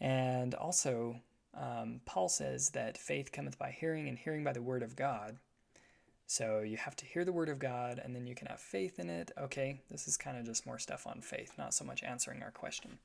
And 0.00 0.54
also, 0.54 1.20
um, 1.54 2.00
Paul 2.06 2.28
says 2.28 2.70
that 2.70 2.96
faith 2.96 3.32
cometh 3.32 3.58
by 3.58 3.70
hearing, 3.70 4.08
and 4.08 4.18
hearing 4.18 4.44
by 4.44 4.52
the 4.52 4.62
word 4.62 4.82
of 4.82 4.96
God. 4.96 5.38
So 6.26 6.60
you 6.60 6.76
have 6.76 6.94
to 6.96 7.06
hear 7.06 7.24
the 7.24 7.32
word 7.32 7.48
of 7.48 7.58
God 7.58 8.00
and 8.04 8.14
then 8.14 8.26
you 8.26 8.34
can 8.34 8.48
have 8.48 8.60
faith 8.60 8.98
in 8.98 9.08
it. 9.08 9.32
Okay, 9.38 9.80
this 9.90 10.06
is 10.06 10.18
kind 10.18 10.36
of 10.36 10.44
just 10.44 10.66
more 10.66 10.78
stuff 10.78 11.06
on 11.06 11.22
faith, 11.22 11.52
not 11.56 11.72
so 11.72 11.84
much 11.84 12.02
answering 12.02 12.42
our 12.42 12.50
question. 12.50 12.98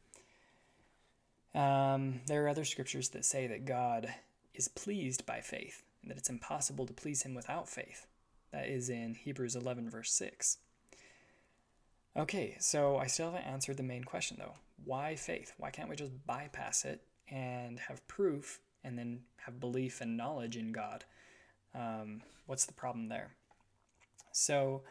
Um, 1.55 2.19
there 2.27 2.43
are 2.43 2.49
other 2.49 2.65
scriptures 2.65 3.09
that 3.09 3.23
say 3.23 3.47
that 3.47 3.65
God 3.65 4.13
is 4.53 4.67
pleased 4.67 5.25
by 5.25 5.41
faith 5.41 5.83
and 6.01 6.11
that 6.11 6.17
it's 6.17 6.29
impossible 6.29 6.85
to 6.85 6.93
please 6.93 7.23
him 7.23 7.33
without 7.33 7.69
faith. 7.69 8.07
That 8.51 8.67
is 8.67 8.89
in 8.89 9.15
Hebrews 9.15 9.55
11, 9.55 9.89
verse 9.89 10.11
6. 10.13 10.57
Okay, 12.15 12.55
so 12.59 12.97
I 12.97 13.07
still 13.07 13.31
haven't 13.31 13.47
answered 13.47 13.77
the 13.77 13.83
main 13.83 14.03
question 14.03 14.37
though. 14.39 14.53
Why 14.85 15.15
faith? 15.15 15.53
Why 15.57 15.71
can't 15.71 15.89
we 15.89 15.95
just 15.95 16.11
bypass 16.27 16.85
it 16.85 17.01
and 17.27 17.79
have 17.79 18.07
proof 18.07 18.59
and 18.83 18.97
then 18.97 19.21
have 19.37 19.59
belief 19.59 20.01
and 20.01 20.15
knowledge 20.15 20.55
in 20.55 20.71
God? 20.71 21.05
Um, 21.73 22.21
what's 22.45 22.65
the 22.65 22.73
problem 22.73 23.09
there? 23.09 23.31
So, 24.31 24.83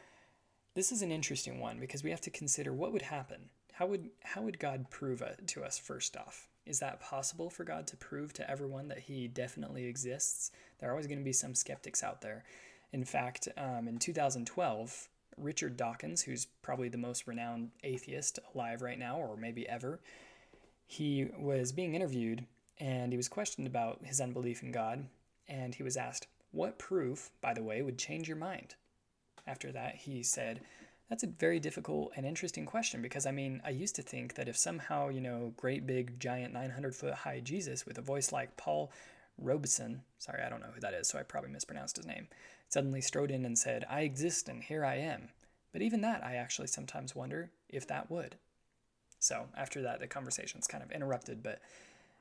this 0.74 0.90
is 0.90 1.02
an 1.02 1.12
interesting 1.12 1.60
one 1.60 1.78
because 1.78 2.02
we 2.02 2.10
have 2.10 2.20
to 2.22 2.30
consider 2.30 2.72
what 2.72 2.92
would 2.92 3.02
happen. 3.02 3.50
How 3.74 3.86
would 3.86 4.10
how 4.24 4.42
would 4.42 4.58
God 4.58 4.90
prove 4.90 5.22
it 5.22 5.46
to 5.48 5.62
us 5.62 5.78
first 5.78 6.16
off? 6.16 6.48
Is 6.64 6.78
that 6.80 7.00
possible 7.00 7.50
for 7.50 7.64
God 7.64 7.86
to 7.88 7.96
prove 7.96 8.32
to 8.34 8.48
everyone 8.50 8.88
that 8.88 9.00
He 9.00 9.28
definitely 9.28 9.86
exists? 9.86 10.52
There 10.78 10.88
are 10.88 10.92
always 10.92 11.06
going 11.06 11.18
to 11.18 11.24
be 11.24 11.32
some 11.32 11.54
skeptics 11.54 12.02
out 12.02 12.20
there. 12.20 12.44
In 12.92 13.04
fact, 13.04 13.48
um, 13.56 13.88
in 13.88 13.98
2012, 13.98 15.08
Richard 15.36 15.76
Dawkins, 15.76 16.22
who's 16.22 16.46
probably 16.62 16.88
the 16.88 16.98
most 16.98 17.26
renowned 17.26 17.70
atheist 17.82 18.38
alive 18.54 18.82
right 18.82 18.98
now, 18.98 19.16
or 19.16 19.36
maybe 19.36 19.68
ever, 19.68 20.00
he 20.86 21.28
was 21.38 21.72
being 21.72 21.94
interviewed 21.94 22.44
and 22.78 23.12
he 23.12 23.16
was 23.16 23.28
questioned 23.28 23.66
about 23.66 24.04
his 24.04 24.20
unbelief 24.20 24.62
in 24.62 24.72
God. 24.72 25.06
And 25.48 25.74
he 25.74 25.82
was 25.82 25.96
asked, 25.96 26.26
What 26.50 26.78
proof, 26.78 27.30
by 27.40 27.54
the 27.54 27.62
way, 27.62 27.82
would 27.82 27.98
change 27.98 28.28
your 28.28 28.36
mind? 28.36 28.74
After 29.46 29.72
that, 29.72 29.96
he 29.96 30.22
said, 30.22 30.60
That's 31.12 31.24
a 31.24 31.26
very 31.26 31.60
difficult 31.60 32.12
and 32.16 32.24
interesting 32.24 32.64
question 32.64 33.02
because 33.02 33.26
I 33.26 33.32
mean, 33.32 33.60
I 33.66 33.68
used 33.68 33.94
to 33.96 34.02
think 34.02 34.34
that 34.36 34.48
if 34.48 34.56
somehow, 34.56 35.10
you 35.10 35.20
know, 35.20 35.52
great 35.58 35.86
big, 35.86 36.18
giant, 36.18 36.54
900 36.54 36.96
foot 36.96 37.12
high 37.12 37.40
Jesus 37.40 37.84
with 37.84 37.98
a 37.98 38.00
voice 38.00 38.32
like 38.32 38.56
Paul 38.56 38.90
Robeson, 39.36 40.04
sorry, 40.16 40.42
I 40.42 40.48
don't 40.48 40.62
know 40.62 40.70
who 40.74 40.80
that 40.80 40.94
is, 40.94 41.08
so 41.08 41.18
I 41.18 41.22
probably 41.22 41.50
mispronounced 41.50 41.98
his 41.98 42.06
name, 42.06 42.28
suddenly 42.70 43.02
strode 43.02 43.30
in 43.30 43.44
and 43.44 43.58
said, 43.58 43.84
I 43.90 44.00
exist 44.00 44.48
and 44.48 44.62
here 44.62 44.86
I 44.86 44.94
am. 44.94 45.28
But 45.70 45.82
even 45.82 46.00
that, 46.00 46.24
I 46.24 46.36
actually 46.36 46.68
sometimes 46.68 47.14
wonder 47.14 47.50
if 47.68 47.86
that 47.88 48.10
would. 48.10 48.36
So 49.18 49.48
after 49.54 49.82
that, 49.82 50.00
the 50.00 50.06
conversation's 50.06 50.66
kind 50.66 50.82
of 50.82 50.92
interrupted, 50.92 51.42
but 51.42 51.60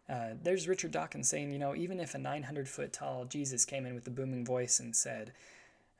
uh, 0.09 0.31
there's 0.43 0.67
Richard 0.67 0.91
Dawkins 0.91 1.29
saying, 1.29 1.53
you 1.53 1.59
know, 1.59 1.73
even 1.77 2.01
if 2.01 2.13
a 2.13 2.17
900 2.17 2.67
foot 2.67 2.91
tall 2.91 3.23
Jesus 3.23 3.63
came 3.63 3.85
in 3.85 3.95
with 3.95 4.05
a 4.07 4.11
booming 4.11 4.43
voice 4.43 4.81
and 4.81 4.93
said, 4.93 5.31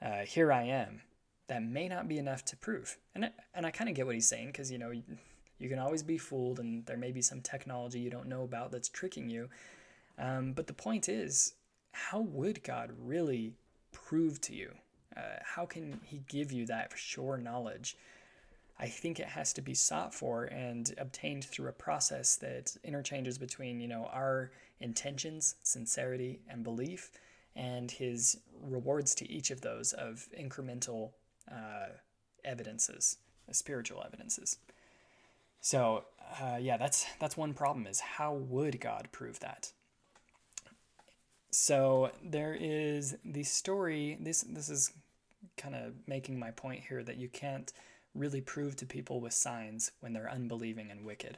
uh, 0.01 0.25
Here 0.25 0.51
I 0.51 0.63
am, 0.63 1.03
that 1.51 1.63
may 1.63 1.89
not 1.89 2.07
be 2.07 2.17
enough 2.17 2.45
to 2.45 2.55
prove. 2.55 2.97
And, 3.13 3.25
I, 3.25 3.31
and 3.53 3.65
I 3.65 3.71
kind 3.71 3.89
of 3.89 3.95
get 3.95 4.05
what 4.05 4.15
he's 4.15 4.27
saying 4.27 4.47
because, 4.47 4.71
you 4.71 4.77
know, 4.77 4.91
you, 4.91 5.67
can 5.67 5.79
always 5.79 6.01
be 6.01 6.17
fooled 6.17 6.61
and 6.61 6.85
there 6.85 6.95
may 6.95 7.11
be 7.11 7.21
some 7.21 7.41
technology 7.41 7.99
you 7.99 8.09
don't 8.09 8.29
know 8.29 8.43
about 8.43 8.71
that's 8.71 8.87
tricking 8.87 9.29
you. 9.29 9.49
Um, 10.17 10.53
but 10.53 10.67
the 10.67 10.73
point 10.73 11.09
is, 11.09 11.55
how 11.91 12.21
would 12.21 12.63
God 12.63 12.91
really 12.97 13.53
prove 13.91 14.39
to 14.41 14.55
you? 14.55 14.71
Uh, 15.17 15.39
how 15.43 15.65
can 15.65 15.99
He 16.05 16.21
give 16.29 16.53
you 16.53 16.65
that 16.67 16.93
sure 16.95 17.37
knowledge? 17.37 17.97
I 18.79 18.87
think 18.87 19.19
it 19.19 19.27
has 19.27 19.51
to 19.53 19.61
be 19.61 19.73
sought 19.73 20.15
for 20.15 20.45
and 20.45 20.93
obtained 20.97 21.43
through 21.43 21.67
a 21.67 21.73
process 21.73 22.37
that 22.37 22.77
interchanges 22.85 23.37
between, 23.37 23.81
you 23.81 23.89
know, 23.89 24.09
our 24.13 24.51
intentions, 24.79 25.55
sincerity, 25.63 26.39
and 26.49 26.63
belief, 26.63 27.11
and 27.57 27.91
His 27.91 28.37
rewards 28.63 29.13
to 29.15 29.29
each 29.29 29.51
of 29.51 29.59
those 29.59 29.91
of 29.91 30.29
incremental 30.39 31.11
uh, 31.51 31.89
evidences, 32.43 33.17
uh, 33.49 33.53
spiritual 33.53 34.03
evidences. 34.05 34.57
So, 35.59 36.05
uh, 36.41 36.57
yeah, 36.59 36.77
that's 36.77 37.05
that's 37.19 37.37
one 37.37 37.53
problem. 37.53 37.85
Is 37.87 37.99
how 37.99 38.33
would 38.33 38.79
God 38.79 39.09
prove 39.11 39.39
that? 39.39 39.71
So 41.51 42.11
there 42.23 42.57
is 42.59 43.17
the 43.25 43.43
story. 43.43 44.17
This 44.19 44.41
this 44.41 44.69
is 44.69 44.93
kind 45.57 45.75
of 45.75 45.93
making 46.07 46.39
my 46.39 46.51
point 46.51 46.83
here 46.87 47.03
that 47.03 47.17
you 47.17 47.27
can't 47.27 47.71
really 48.15 48.41
prove 48.41 48.75
to 48.77 48.85
people 48.85 49.19
with 49.19 49.33
signs 49.33 49.91
when 49.99 50.13
they're 50.13 50.29
unbelieving 50.31 50.89
and 50.89 51.05
wicked. 51.05 51.37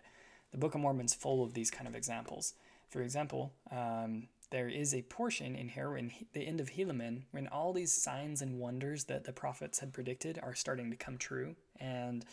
The 0.51 0.57
Book 0.57 0.75
of 0.75 0.81
Mormon's 0.81 1.13
full 1.13 1.43
of 1.43 1.53
these 1.53 1.71
kind 1.71 1.87
of 1.87 1.95
examples. 1.95 2.53
For 2.89 3.01
example, 3.01 3.51
um, 3.71 4.27
there 4.53 4.69
is 4.69 4.93
a 4.93 5.01
portion 5.01 5.55
in 5.55 5.67
here 5.67 5.97
in 5.97 6.11
the 6.33 6.45
end 6.45 6.61
of 6.61 6.69
Helaman 6.69 7.23
when 7.31 7.47
all 7.47 7.73
these 7.73 7.91
signs 7.91 8.43
and 8.43 8.59
wonders 8.59 9.05
that 9.05 9.23
the 9.23 9.33
prophets 9.33 9.79
had 9.79 9.91
predicted 9.91 10.39
are 10.43 10.53
starting 10.53 10.91
to 10.91 10.95
come 10.95 11.17
true, 11.17 11.55
and 11.79 12.23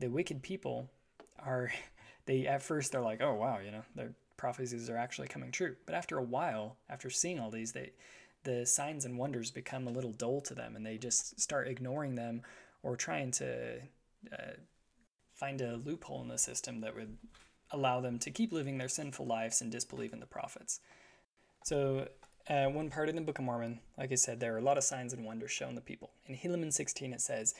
the 0.00 0.08
wicked 0.08 0.42
people 0.42 0.90
are 1.38 1.70
they 2.26 2.48
at 2.48 2.64
first 2.64 2.90
they're 2.90 3.00
like, 3.00 3.22
oh 3.22 3.34
wow, 3.34 3.60
you 3.64 3.70
know, 3.70 3.82
they're 3.94 4.12
prophecies 4.36 4.90
are 4.90 4.96
actually 4.96 5.28
coming 5.28 5.52
true. 5.52 5.76
But 5.86 5.94
after 5.94 6.18
a 6.18 6.22
while, 6.22 6.78
after 6.90 7.10
seeing 7.10 7.38
all 7.38 7.52
these, 7.52 7.70
they 7.70 7.92
the 8.42 8.66
signs 8.66 9.04
and 9.04 9.16
wonders 9.16 9.52
become 9.52 9.86
a 9.86 9.92
little 9.92 10.12
dull 10.12 10.40
to 10.42 10.54
them, 10.54 10.74
and 10.74 10.84
they 10.84 10.98
just 10.98 11.40
start 11.40 11.68
ignoring 11.68 12.16
them 12.16 12.42
or 12.82 12.96
trying 12.96 13.30
to 13.32 13.78
uh, 14.32 14.52
find 15.32 15.60
a 15.60 15.76
loophole 15.76 16.22
in 16.22 16.28
the 16.28 16.38
system 16.38 16.80
that 16.80 16.96
would 16.96 17.18
allow 17.70 18.00
them 18.00 18.18
to 18.18 18.32
keep 18.32 18.52
living 18.52 18.78
their 18.78 18.88
sinful 18.88 19.26
lives 19.26 19.60
and 19.60 19.70
disbelieve 19.70 20.12
in 20.12 20.18
the 20.18 20.26
prophets. 20.26 20.80
So, 21.68 22.08
uh, 22.48 22.64
one 22.68 22.88
part 22.88 23.10
in 23.10 23.14
the 23.14 23.20
Book 23.20 23.38
of 23.38 23.44
Mormon, 23.44 23.80
like 23.98 24.10
I 24.10 24.14
said, 24.14 24.40
there 24.40 24.54
are 24.54 24.58
a 24.58 24.62
lot 24.62 24.78
of 24.78 24.84
signs 24.84 25.12
and 25.12 25.26
wonders 25.26 25.50
shown 25.50 25.74
the 25.74 25.82
people. 25.82 26.12
In 26.24 26.34
Helaman 26.34 26.72
16, 26.72 27.12
it 27.12 27.20
says, 27.20 27.54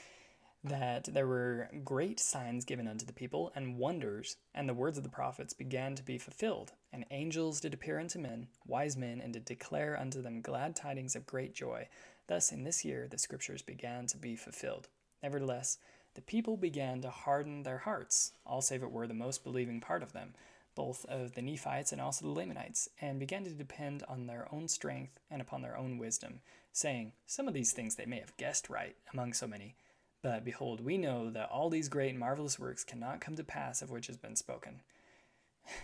that 0.63 1.03
there 1.13 1.27
were 1.27 1.69
great 1.83 2.19
signs 2.19 2.65
given 2.65 2.87
unto 2.87 3.05
the 3.05 3.13
people, 3.13 3.51
and 3.53 3.77
wonders, 3.77 4.37
and 4.55 4.67
the 4.67 4.73
words 4.73 4.97
of 4.97 5.03
the 5.03 5.11
prophets 5.11 5.53
began 5.53 5.93
to 5.93 6.01
be 6.01 6.17
fulfilled. 6.17 6.71
And 6.91 7.05
angels 7.11 7.59
did 7.59 7.71
appear 7.71 7.99
unto 7.99 8.17
men, 8.17 8.47
wise 8.65 8.97
men, 8.97 9.21
and 9.21 9.31
did 9.31 9.45
declare 9.45 9.95
unto 9.95 10.23
them 10.23 10.41
glad 10.41 10.75
tidings 10.75 11.15
of 11.15 11.27
great 11.27 11.53
joy. 11.53 11.87
Thus 12.25 12.51
in 12.51 12.63
this 12.63 12.83
year 12.83 13.07
the 13.07 13.19
scriptures 13.19 13.61
began 13.61 14.07
to 14.07 14.17
be 14.17 14.35
fulfilled. 14.35 14.87
Nevertheless, 15.21 15.77
the 16.15 16.21
people 16.21 16.57
began 16.57 16.99
to 17.01 17.11
harden 17.11 17.61
their 17.61 17.77
hearts, 17.77 18.31
all 18.43 18.63
save 18.63 18.81
it 18.81 18.91
were 18.91 19.05
the 19.05 19.13
most 19.13 19.43
believing 19.43 19.79
part 19.79 20.01
of 20.01 20.13
them, 20.13 20.33
both 20.79 21.05
of 21.05 21.33
the 21.33 21.41
Nephites 21.41 21.91
and 21.91 21.99
also 21.99 22.25
the 22.25 22.31
Lamanites, 22.31 22.87
and 23.01 23.19
began 23.19 23.43
to 23.43 23.49
depend 23.49 24.03
on 24.07 24.27
their 24.27 24.47
own 24.51 24.67
strength 24.67 25.19
and 25.29 25.41
upon 25.41 25.61
their 25.61 25.77
own 25.77 25.97
wisdom, 25.97 26.39
saying, 26.71 27.11
Some 27.25 27.47
of 27.47 27.53
these 27.53 27.73
things 27.73 27.95
they 27.95 28.05
may 28.05 28.19
have 28.19 28.37
guessed 28.37 28.69
right 28.69 28.95
among 29.13 29.33
so 29.33 29.47
many 29.47 29.75
but 30.21 30.43
behold, 30.43 30.81
we 30.83 30.97
know 30.97 31.29
that 31.29 31.49
all 31.49 31.69
these 31.69 31.87
great 31.87 32.11
and 32.11 32.19
marvelous 32.19 32.59
works 32.59 32.83
cannot 32.83 33.21
come 33.21 33.35
to 33.35 33.43
pass 33.43 33.81
of 33.81 33.89
which 33.89 34.07
has 34.07 34.17
been 34.17 34.35
spoken. 34.35 34.81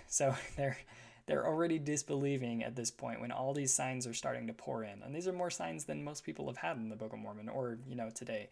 So 0.08 0.36
they're 0.58 0.78
they're 1.28 1.46
already 1.46 1.78
disbelieving 1.78 2.64
at 2.64 2.76
this 2.76 2.90
point 2.90 3.22
when 3.22 3.32
all 3.32 3.54
these 3.54 3.72
signs 3.72 4.08
are 4.08 4.16
starting 4.16 4.48
to 4.48 4.54
pour 4.54 4.84
in, 4.84 5.04
and 5.04 5.14
these 5.14 5.28
are 5.28 5.34
more 5.34 5.52
signs 5.52 5.86
than 5.86 6.04
most 6.04 6.24
people 6.24 6.48
have 6.48 6.58
had 6.58 6.78
in 6.78 6.90
the 6.90 6.96
Book 6.96 7.14
of 7.14 7.20
Mormon 7.20 7.50
or 7.50 7.78
you 7.88 7.96
know 7.96 8.10
today. 8.10 8.50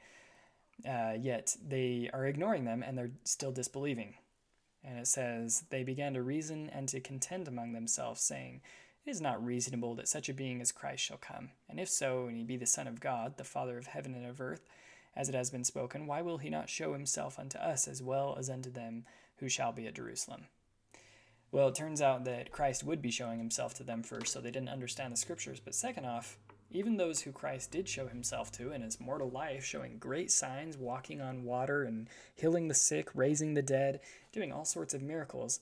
Uh, 0.87 1.13
yet 1.19 1.55
they 1.67 2.09
are 2.13 2.25
ignoring 2.27 2.65
them 2.65 2.83
and 2.83 2.95
they're 2.95 3.11
still 3.23 3.51
disbelieving. 3.51 4.13
And 4.83 4.99
it 4.99 5.07
says, 5.07 5.63
They 5.69 5.83
began 5.83 6.13
to 6.13 6.21
reason 6.21 6.69
and 6.69 6.87
to 6.89 6.99
contend 6.99 7.47
among 7.47 7.73
themselves, 7.73 8.21
saying, 8.21 8.61
It 9.05 9.09
is 9.09 9.21
not 9.21 9.43
reasonable 9.43 9.95
that 9.95 10.07
such 10.07 10.29
a 10.29 10.33
being 10.33 10.61
as 10.61 10.71
Christ 10.71 11.03
shall 11.03 11.17
come. 11.17 11.51
And 11.69 11.79
if 11.79 11.89
so, 11.89 12.27
and 12.27 12.37
he 12.37 12.43
be 12.43 12.57
the 12.57 12.65
Son 12.65 12.87
of 12.87 12.99
God, 12.99 13.37
the 13.37 13.43
Father 13.43 13.77
of 13.77 13.87
heaven 13.87 14.13
and 14.13 14.25
of 14.25 14.41
earth, 14.41 14.67
as 15.15 15.29
it 15.29 15.35
has 15.35 15.49
been 15.49 15.63
spoken, 15.63 16.07
Why 16.07 16.21
will 16.21 16.37
he 16.37 16.49
not 16.49 16.69
show 16.69 16.93
himself 16.93 17.39
unto 17.39 17.57
us 17.57 17.87
as 17.87 18.01
well 18.01 18.35
as 18.37 18.49
unto 18.49 18.69
them 18.69 19.05
who 19.37 19.47
shall 19.47 19.71
be 19.71 19.87
at 19.87 19.95
Jerusalem? 19.95 20.47
Well, 21.51 21.67
it 21.67 21.75
turns 21.75 22.01
out 22.01 22.25
that 22.25 22.51
Christ 22.51 22.83
would 22.83 22.99
be 22.99 23.11
showing 23.11 23.37
himself 23.37 23.75
to 23.75 23.83
them 23.83 24.01
first, 24.01 24.33
so 24.33 24.41
they 24.41 24.49
didn't 24.49 24.69
understand 24.69 25.13
the 25.13 25.17
scriptures. 25.17 25.59
But 25.59 25.75
second 25.75 26.05
off, 26.05 26.39
even 26.73 26.97
those 26.97 27.21
who 27.21 27.31
Christ 27.31 27.71
did 27.71 27.87
show 27.87 28.07
himself 28.07 28.51
to 28.53 28.71
in 28.71 28.81
his 28.81 28.99
mortal 28.99 29.29
life, 29.29 29.63
showing 29.63 29.99
great 29.99 30.31
signs, 30.31 30.75
walking 30.75 31.21
on 31.21 31.43
water 31.43 31.83
and 31.83 32.09
healing 32.35 32.67
the 32.67 32.73
sick, 32.73 33.09
raising 33.13 33.53
the 33.53 33.61
dead, 33.61 33.99
doing 34.31 34.51
all 34.51 34.65
sorts 34.65 34.93
of 34.93 35.01
miracles, 35.01 35.59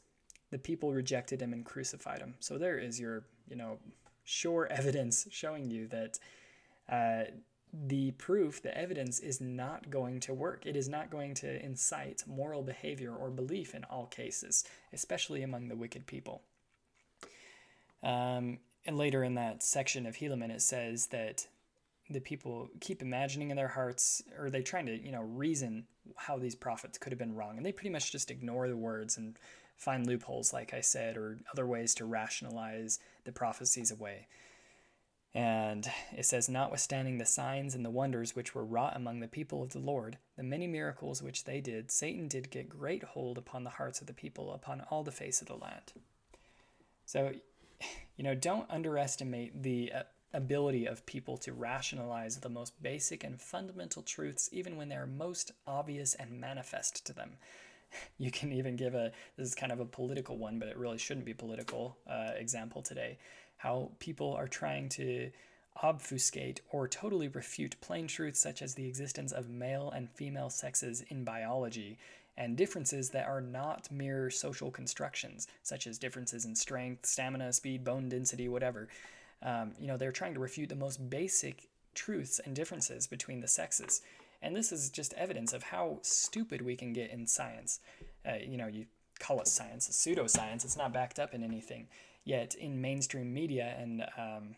the 0.51 0.57
people 0.57 0.93
rejected 0.93 1.41
him 1.41 1.53
and 1.53 1.65
crucified 1.65 2.19
him. 2.19 2.35
So 2.39 2.57
there 2.57 2.77
is 2.77 2.99
your, 2.99 3.25
you 3.47 3.57
know, 3.57 3.77
sure 4.23 4.67
evidence 4.71 5.27
showing 5.29 5.69
you 5.69 5.87
that 5.87 6.19
uh, 6.89 7.31
the 7.73 8.11
proof, 8.11 8.61
the 8.61 8.77
evidence 8.77 9.19
is 9.19 9.41
not 9.41 9.89
going 9.89 10.21
to 10.21 10.33
work. 10.33 10.65
It 10.65 10.75
is 10.75 10.89
not 10.89 11.09
going 11.09 11.35
to 11.35 11.63
incite 11.63 12.23
moral 12.25 12.63
behavior 12.63 13.13
or 13.13 13.29
belief 13.29 13.75
in 13.75 13.83
all 13.85 14.05
cases, 14.05 14.63
especially 14.93 15.43
among 15.43 15.67
the 15.67 15.75
wicked 15.75 16.05
people. 16.05 16.41
Um, 18.03 18.59
and 18.85 18.97
later 18.97 19.23
in 19.23 19.35
that 19.35 19.63
section 19.63 20.05
of 20.05 20.17
Helaman, 20.17 20.49
it 20.49 20.61
says 20.61 21.07
that 21.07 21.47
the 22.09 22.19
people 22.19 22.69
keep 22.79 23.01
imagining 23.01 23.51
in 23.51 23.57
their 23.57 23.67
hearts, 23.67 24.21
or 24.37 24.49
they 24.49 24.61
trying 24.61 24.85
to, 24.87 25.01
you 25.01 25.11
know, 25.11 25.21
reason 25.21 25.85
how 26.15 26.37
these 26.37 26.55
prophets 26.55 26.97
could 26.97 27.11
have 27.11 27.19
been 27.19 27.35
wrong, 27.35 27.57
and 27.57 27.65
they 27.65 27.71
pretty 27.71 27.89
much 27.89 28.11
just 28.11 28.31
ignore 28.31 28.67
the 28.67 28.77
words 28.77 29.17
and 29.17 29.37
find 29.77 30.05
loopholes, 30.05 30.53
like 30.53 30.73
I 30.73 30.81
said, 30.81 31.17
or 31.17 31.39
other 31.51 31.65
ways 31.65 31.95
to 31.95 32.05
rationalize 32.05 32.99
the 33.23 33.31
prophecies 33.31 33.91
away. 33.91 34.27
And 35.33 35.89
it 36.15 36.25
says, 36.25 36.49
Notwithstanding 36.49 37.17
the 37.17 37.25
signs 37.25 37.73
and 37.73 37.85
the 37.85 37.89
wonders 37.89 38.35
which 38.35 38.53
were 38.53 38.65
wrought 38.65 38.97
among 38.97 39.21
the 39.21 39.27
people 39.27 39.63
of 39.63 39.71
the 39.71 39.79
Lord, 39.79 40.17
the 40.35 40.43
many 40.43 40.67
miracles 40.67 41.23
which 41.23 41.45
they 41.45 41.61
did, 41.61 41.89
Satan 41.89 42.27
did 42.27 42.51
get 42.51 42.67
great 42.67 43.03
hold 43.03 43.37
upon 43.37 43.63
the 43.63 43.69
hearts 43.71 44.01
of 44.01 44.07
the 44.07 44.13
people 44.13 44.51
upon 44.51 44.81
all 44.89 45.03
the 45.03 45.11
face 45.11 45.41
of 45.41 45.47
the 45.47 45.55
land. 45.55 45.93
So, 47.05 47.31
you 48.17 48.23
know, 48.23 48.35
don't 48.35 48.69
underestimate 48.69 49.63
the 49.63 49.91
uh, 49.93 50.03
ability 50.33 50.85
of 50.85 51.05
people 51.05 51.37
to 51.37 51.53
rationalize 51.53 52.37
the 52.37 52.49
most 52.49 52.81
basic 52.81 53.23
and 53.23 53.41
fundamental 53.41 54.01
truths, 54.01 54.49
even 54.51 54.77
when 54.77 54.89
they're 54.89 55.05
most 55.05 55.51
obvious 55.67 56.13
and 56.15 56.39
manifest 56.39 57.05
to 57.05 57.13
them. 57.13 57.31
You 58.17 58.31
can 58.31 58.53
even 58.53 58.77
give 58.77 58.95
a, 58.95 59.11
this 59.35 59.49
is 59.49 59.53
kind 59.53 59.73
of 59.73 59.81
a 59.81 59.85
political 59.85 60.37
one, 60.37 60.59
but 60.59 60.69
it 60.69 60.77
really 60.77 60.97
shouldn't 60.97 61.25
be 61.25 61.33
political 61.33 61.97
uh, 62.09 62.31
example 62.37 62.81
today. 62.81 63.17
How 63.57 63.91
people 63.99 64.33
are 64.33 64.47
trying 64.47 64.87
to 64.89 65.29
obfuscate 65.83 66.61
or 66.71 66.87
totally 66.87 67.27
refute 67.27 67.75
plain 67.81 68.07
truths 68.07 68.39
such 68.39 68.61
as 68.61 68.75
the 68.75 68.87
existence 68.87 69.33
of 69.33 69.49
male 69.49 69.91
and 69.91 70.09
female 70.09 70.49
sexes 70.49 71.03
in 71.09 71.25
biology 71.25 71.97
and 72.37 72.57
differences 72.57 73.09
that 73.09 73.27
are 73.27 73.41
not 73.41 73.91
mere 73.91 74.29
social 74.29 74.71
constructions, 74.71 75.47
such 75.63 75.87
as 75.87 75.97
differences 75.97 76.45
in 76.45 76.55
strength, 76.55 77.05
stamina, 77.05 77.51
speed, 77.53 77.83
bone 77.83 78.09
density, 78.09 78.47
whatever. 78.47 78.87
Um, 79.43 79.73
you 79.79 79.87
know, 79.87 79.97
they're 79.97 80.11
trying 80.11 80.33
to 80.33 80.39
refute 80.39 80.69
the 80.69 80.75
most 80.75 81.09
basic 81.09 81.67
truths 81.93 82.39
and 82.39 82.55
differences 82.55 83.07
between 83.07 83.41
the 83.41 83.47
sexes. 83.47 84.01
And 84.41 84.55
this 84.55 84.71
is 84.71 84.89
just 84.89 85.13
evidence 85.13 85.53
of 85.53 85.63
how 85.63 85.99
stupid 86.01 86.61
we 86.61 86.75
can 86.75 86.93
get 86.93 87.11
in 87.11 87.27
science. 87.27 87.79
Uh, 88.25 88.37
you 88.45 88.57
know, 88.57 88.67
you 88.67 88.85
call 89.19 89.39
it 89.39 89.47
science, 89.47 89.87
a 89.87 89.91
pseudoscience, 89.91 90.65
it's 90.65 90.77
not 90.77 90.93
backed 90.93 91.19
up 91.19 91.33
in 91.33 91.43
anything. 91.43 91.87
Yet 92.23 92.55
in 92.55 92.81
mainstream 92.81 93.33
media 93.33 93.75
and 93.77 94.03
um, 94.17 94.55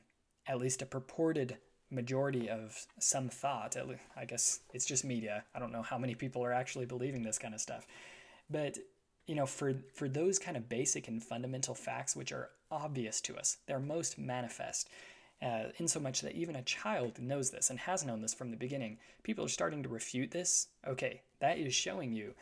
at 0.48 0.60
least 0.60 0.82
a 0.82 0.86
purported 0.86 1.58
majority 1.94 2.50
of 2.50 2.86
some 3.00 3.30
thought, 3.30 3.76
I 4.18 4.26
guess 4.26 4.60
it's 4.74 4.86
just 4.86 5.06
media. 5.06 5.44
I 5.56 5.60
don't 5.60 5.72
know 5.72 5.82
how 5.82 5.98
many 5.98 6.16
people 6.16 6.44
are 6.44 6.54
actually 6.54 6.86
believing 6.86 7.24
this 7.24 7.40
kind 7.40 7.54
of 7.54 7.62
stuff. 7.62 7.88
But 8.50 8.78
you 9.28 9.36
know, 9.36 9.46
for 9.46 9.76
for 9.94 10.10
those 10.10 10.40
kind 10.40 10.58
of 10.58 10.68
basic 10.68 11.08
and 11.08 11.24
fundamental 11.24 11.76
facts 11.76 12.16
which 12.16 12.32
are 12.32 12.50
obvious 12.72 13.22
to 13.22 13.38
us, 13.38 13.58
they're 13.68 13.80
most 13.80 14.18
manifest. 14.18 14.90
Uh, 15.42 15.72
in 15.78 15.90
so 15.90 16.00
much 16.00 16.22
that 16.22 16.36
even 16.36 16.56
a 16.56 16.62
child 16.62 17.20
knows 17.20 17.52
this 17.52 17.70
and 17.70 17.78
has 17.78 18.06
known 18.06 18.22
this 18.22 18.34
from 18.34 18.50
the 18.50 18.56
beginning. 18.56 18.98
People 19.24 19.44
are 19.44 19.50
starting 19.50 19.84
to 19.84 19.90
refute 19.90 20.32
this. 20.32 20.68
Okay, 20.88 21.22
that 21.40 21.58
is 21.58 21.76
showing 21.76 22.14
you 22.14 22.34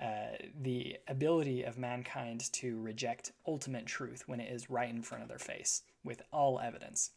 uh, 0.00 0.34
the 0.62 0.96
ability 1.06 1.62
of 1.62 1.78
mankind 1.78 2.52
to 2.52 2.80
reject 2.80 3.32
ultimate 3.46 3.86
truth 3.86 4.24
when 4.26 4.40
it 4.40 4.50
is 4.50 4.70
right 4.70 4.90
in 4.90 5.02
front 5.02 5.22
of 5.22 5.28
their 5.28 5.38
face 5.38 5.82
with 6.02 6.22
all 6.32 6.58
evidence. 6.58 7.10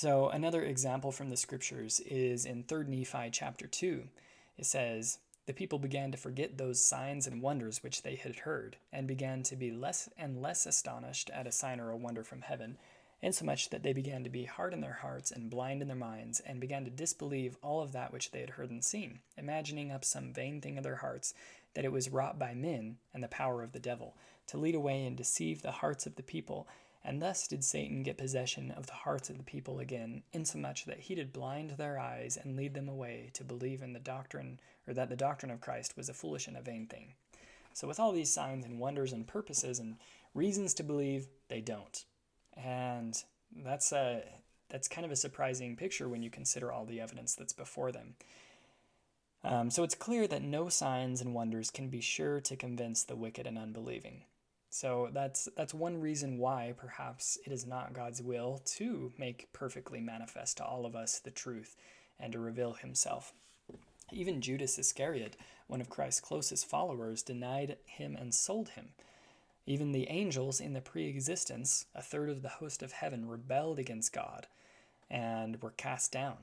So, 0.00 0.28
another 0.28 0.62
example 0.62 1.10
from 1.10 1.28
the 1.28 1.36
scriptures 1.36 1.98
is 2.06 2.44
in 2.44 2.62
3 2.62 2.84
Nephi 2.84 3.30
chapter 3.32 3.66
2. 3.66 4.04
It 4.56 4.64
says, 4.64 5.18
The 5.46 5.52
people 5.52 5.80
began 5.80 6.12
to 6.12 6.16
forget 6.16 6.56
those 6.56 6.84
signs 6.84 7.26
and 7.26 7.42
wonders 7.42 7.82
which 7.82 8.02
they 8.02 8.14
had 8.14 8.36
heard, 8.36 8.76
and 8.92 9.08
began 9.08 9.42
to 9.42 9.56
be 9.56 9.72
less 9.72 10.08
and 10.16 10.40
less 10.40 10.66
astonished 10.66 11.30
at 11.30 11.48
a 11.48 11.50
sign 11.50 11.80
or 11.80 11.90
a 11.90 11.96
wonder 11.96 12.22
from 12.22 12.42
heaven, 12.42 12.78
insomuch 13.22 13.70
that 13.70 13.82
they 13.82 13.92
began 13.92 14.22
to 14.22 14.30
be 14.30 14.44
hard 14.44 14.72
in 14.72 14.82
their 14.82 15.00
hearts 15.02 15.32
and 15.32 15.50
blind 15.50 15.82
in 15.82 15.88
their 15.88 15.96
minds, 15.96 16.38
and 16.46 16.60
began 16.60 16.84
to 16.84 16.92
disbelieve 16.92 17.56
all 17.60 17.80
of 17.80 17.90
that 17.90 18.12
which 18.12 18.30
they 18.30 18.38
had 18.38 18.50
heard 18.50 18.70
and 18.70 18.84
seen, 18.84 19.18
imagining 19.36 19.90
up 19.90 20.04
some 20.04 20.32
vain 20.32 20.60
thing 20.60 20.78
of 20.78 20.84
their 20.84 20.94
hearts, 20.94 21.34
that 21.74 21.84
it 21.84 21.90
was 21.90 22.08
wrought 22.08 22.38
by 22.38 22.54
men 22.54 22.98
and 23.12 23.24
the 23.24 23.26
power 23.26 23.64
of 23.64 23.72
the 23.72 23.80
devil, 23.80 24.14
to 24.46 24.58
lead 24.58 24.76
away 24.76 25.04
and 25.04 25.16
deceive 25.16 25.60
the 25.60 25.72
hearts 25.72 26.06
of 26.06 26.14
the 26.14 26.22
people 26.22 26.68
and 27.04 27.22
thus 27.22 27.46
did 27.46 27.64
Satan 27.64 28.02
get 28.02 28.18
possession 28.18 28.70
of 28.70 28.86
the 28.86 28.92
hearts 28.92 29.30
of 29.30 29.38
the 29.38 29.44
people 29.44 29.78
again, 29.78 30.22
insomuch 30.32 30.84
that 30.84 31.00
he 31.00 31.14
did 31.14 31.32
blind 31.32 31.70
their 31.72 31.98
eyes 31.98 32.36
and 32.36 32.56
lead 32.56 32.74
them 32.74 32.88
away 32.88 33.30
to 33.34 33.44
believe 33.44 33.82
in 33.82 33.92
the 33.92 34.00
doctrine, 34.00 34.58
or 34.86 34.94
that 34.94 35.08
the 35.08 35.16
doctrine 35.16 35.50
of 35.50 35.60
Christ 35.60 35.96
was 35.96 36.08
a 36.08 36.14
foolish 36.14 36.48
and 36.48 36.56
a 36.56 36.62
vain 36.62 36.86
thing. 36.86 37.14
So, 37.72 37.86
with 37.86 38.00
all 38.00 38.12
these 38.12 38.32
signs 38.32 38.64
and 38.64 38.80
wonders 38.80 39.12
and 39.12 39.26
purposes 39.26 39.78
and 39.78 39.96
reasons 40.34 40.74
to 40.74 40.82
believe, 40.82 41.28
they 41.48 41.60
don't. 41.60 42.04
And 42.56 43.22
that's 43.54 43.92
a 43.92 44.22
that's 44.68 44.88
kind 44.88 45.04
of 45.04 45.12
a 45.12 45.16
surprising 45.16 45.76
picture 45.76 46.08
when 46.08 46.22
you 46.22 46.30
consider 46.30 46.70
all 46.70 46.84
the 46.84 47.00
evidence 47.00 47.34
that's 47.34 47.52
before 47.52 47.92
them. 47.92 48.14
Um, 49.44 49.70
so 49.70 49.82
it's 49.82 49.94
clear 49.94 50.26
that 50.26 50.42
no 50.42 50.68
signs 50.68 51.20
and 51.20 51.32
wonders 51.32 51.70
can 51.70 51.88
be 51.88 52.00
sure 52.00 52.40
to 52.40 52.56
convince 52.56 53.04
the 53.04 53.16
wicked 53.16 53.46
and 53.46 53.56
unbelieving. 53.56 54.24
So 54.78 55.08
that's 55.12 55.48
that's 55.56 55.74
one 55.74 56.00
reason 56.00 56.38
why 56.38 56.72
perhaps 56.76 57.36
it 57.44 57.50
is 57.50 57.66
not 57.66 57.94
God's 57.94 58.22
will 58.22 58.62
to 58.76 59.12
make 59.18 59.52
perfectly 59.52 60.00
manifest 60.00 60.58
to 60.58 60.64
all 60.64 60.86
of 60.86 60.94
us 60.94 61.18
the 61.18 61.32
truth 61.32 61.74
and 62.20 62.32
to 62.32 62.38
reveal 62.38 62.74
himself. 62.74 63.32
Even 64.12 64.40
Judas 64.40 64.78
Iscariot, 64.78 65.36
one 65.66 65.80
of 65.80 65.90
Christ's 65.90 66.20
closest 66.20 66.64
followers, 66.64 67.24
denied 67.24 67.78
him 67.86 68.14
and 68.14 68.32
sold 68.32 68.68
him. 68.68 68.90
Even 69.66 69.90
the 69.90 70.08
angels 70.08 70.60
in 70.60 70.74
the 70.74 70.80
pre-existence, 70.80 71.86
a 71.92 72.00
third 72.00 72.30
of 72.30 72.42
the 72.42 72.48
host 72.48 72.80
of 72.80 72.92
heaven, 72.92 73.26
rebelled 73.26 73.80
against 73.80 74.12
God 74.12 74.46
and 75.10 75.60
were 75.60 75.72
cast 75.72 76.12
down. 76.12 76.36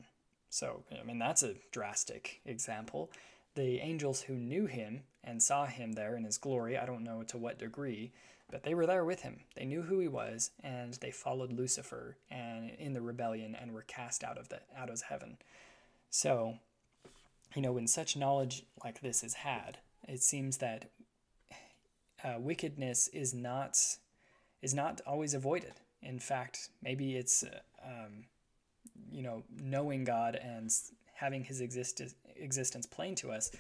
So, 0.50 0.84
I 0.91 1.06
mean, 1.06 1.19
that's 1.19 1.41
a 1.41 1.56
drastic 1.71 2.41
example. 2.45 3.12
The 3.56 3.80
angels 3.80 4.22
who 4.22 4.36
knew 4.36 4.65
him 4.65 5.04
and 5.24 5.41
saw 5.41 5.65
him 5.65 5.94
there 5.94 6.15
in 6.15 6.24
his 6.24 6.38
glory, 6.38 6.78
I 6.78 6.86
don't 6.86 7.04
know 7.04 7.24
to 7.24 7.38
what 7.38 7.58
degree, 7.58 8.12
but 8.52 8.63
they 8.63 8.76
were 8.76 8.86
there 8.86 9.06
with 9.06 9.22
him. 9.22 9.39
They 9.56 9.65
knew 9.65 9.82
who 9.82 10.00
he 10.00 10.08
was, 10.08 10.52
and 10.63 10.94
they 10.96 11.12
followed 11.12 11.52
Lucifer 11.52 12.18
and 12.30 12.70
in 12.72 12.94
the 12.94 13.02
rebellion 13.02 13.56
and 13.56 13.72
were 13.72 13.82
cast 13.84 14.24
out 14.24 14.38
of 14.38 14.50
the 14.50 14.60
out 14.78 14.89
of 14.89 15.02
heaven. 15.02 15.38
So, 16.10 16.56
you 17.56 17.62
know, 17.62 17.72
when 17.72 17.88
such 17.88 18.15
knowledge 18.15 18.63
like 18.84 19.02
this 19.02 19.24
is 19.24 19.36
had, 19.36 19.80
it 20.08 20.22
seems 20.22 20.58
that 20.58 20.89
uh, 22.24 22.36
wickedness 22.39 23.08
is 23.10 23.34
not 23.34 23.78
is 24.62 24.74
not 24.74 25.02
always 25.06 25.34
avoided. 25.34 25.74
In 26.02 26.20
fact, 26.20 26.70
maybe 26.82 27.15
it's 27.15 27.44
uh, 27.44 27.60
um, 27.84 28.26
you 29.12 29.24
know 29.24 29.44
knowing 29.62 30.04
God 30.04 30.36
and 30.36 30.70
having 31.15 31.44
His 31.44 31.62
exist- 31.62 32.15
existence 32.38 32.86
plain 32.86 33.15
to 33.15 33.32
us 33.32 33.52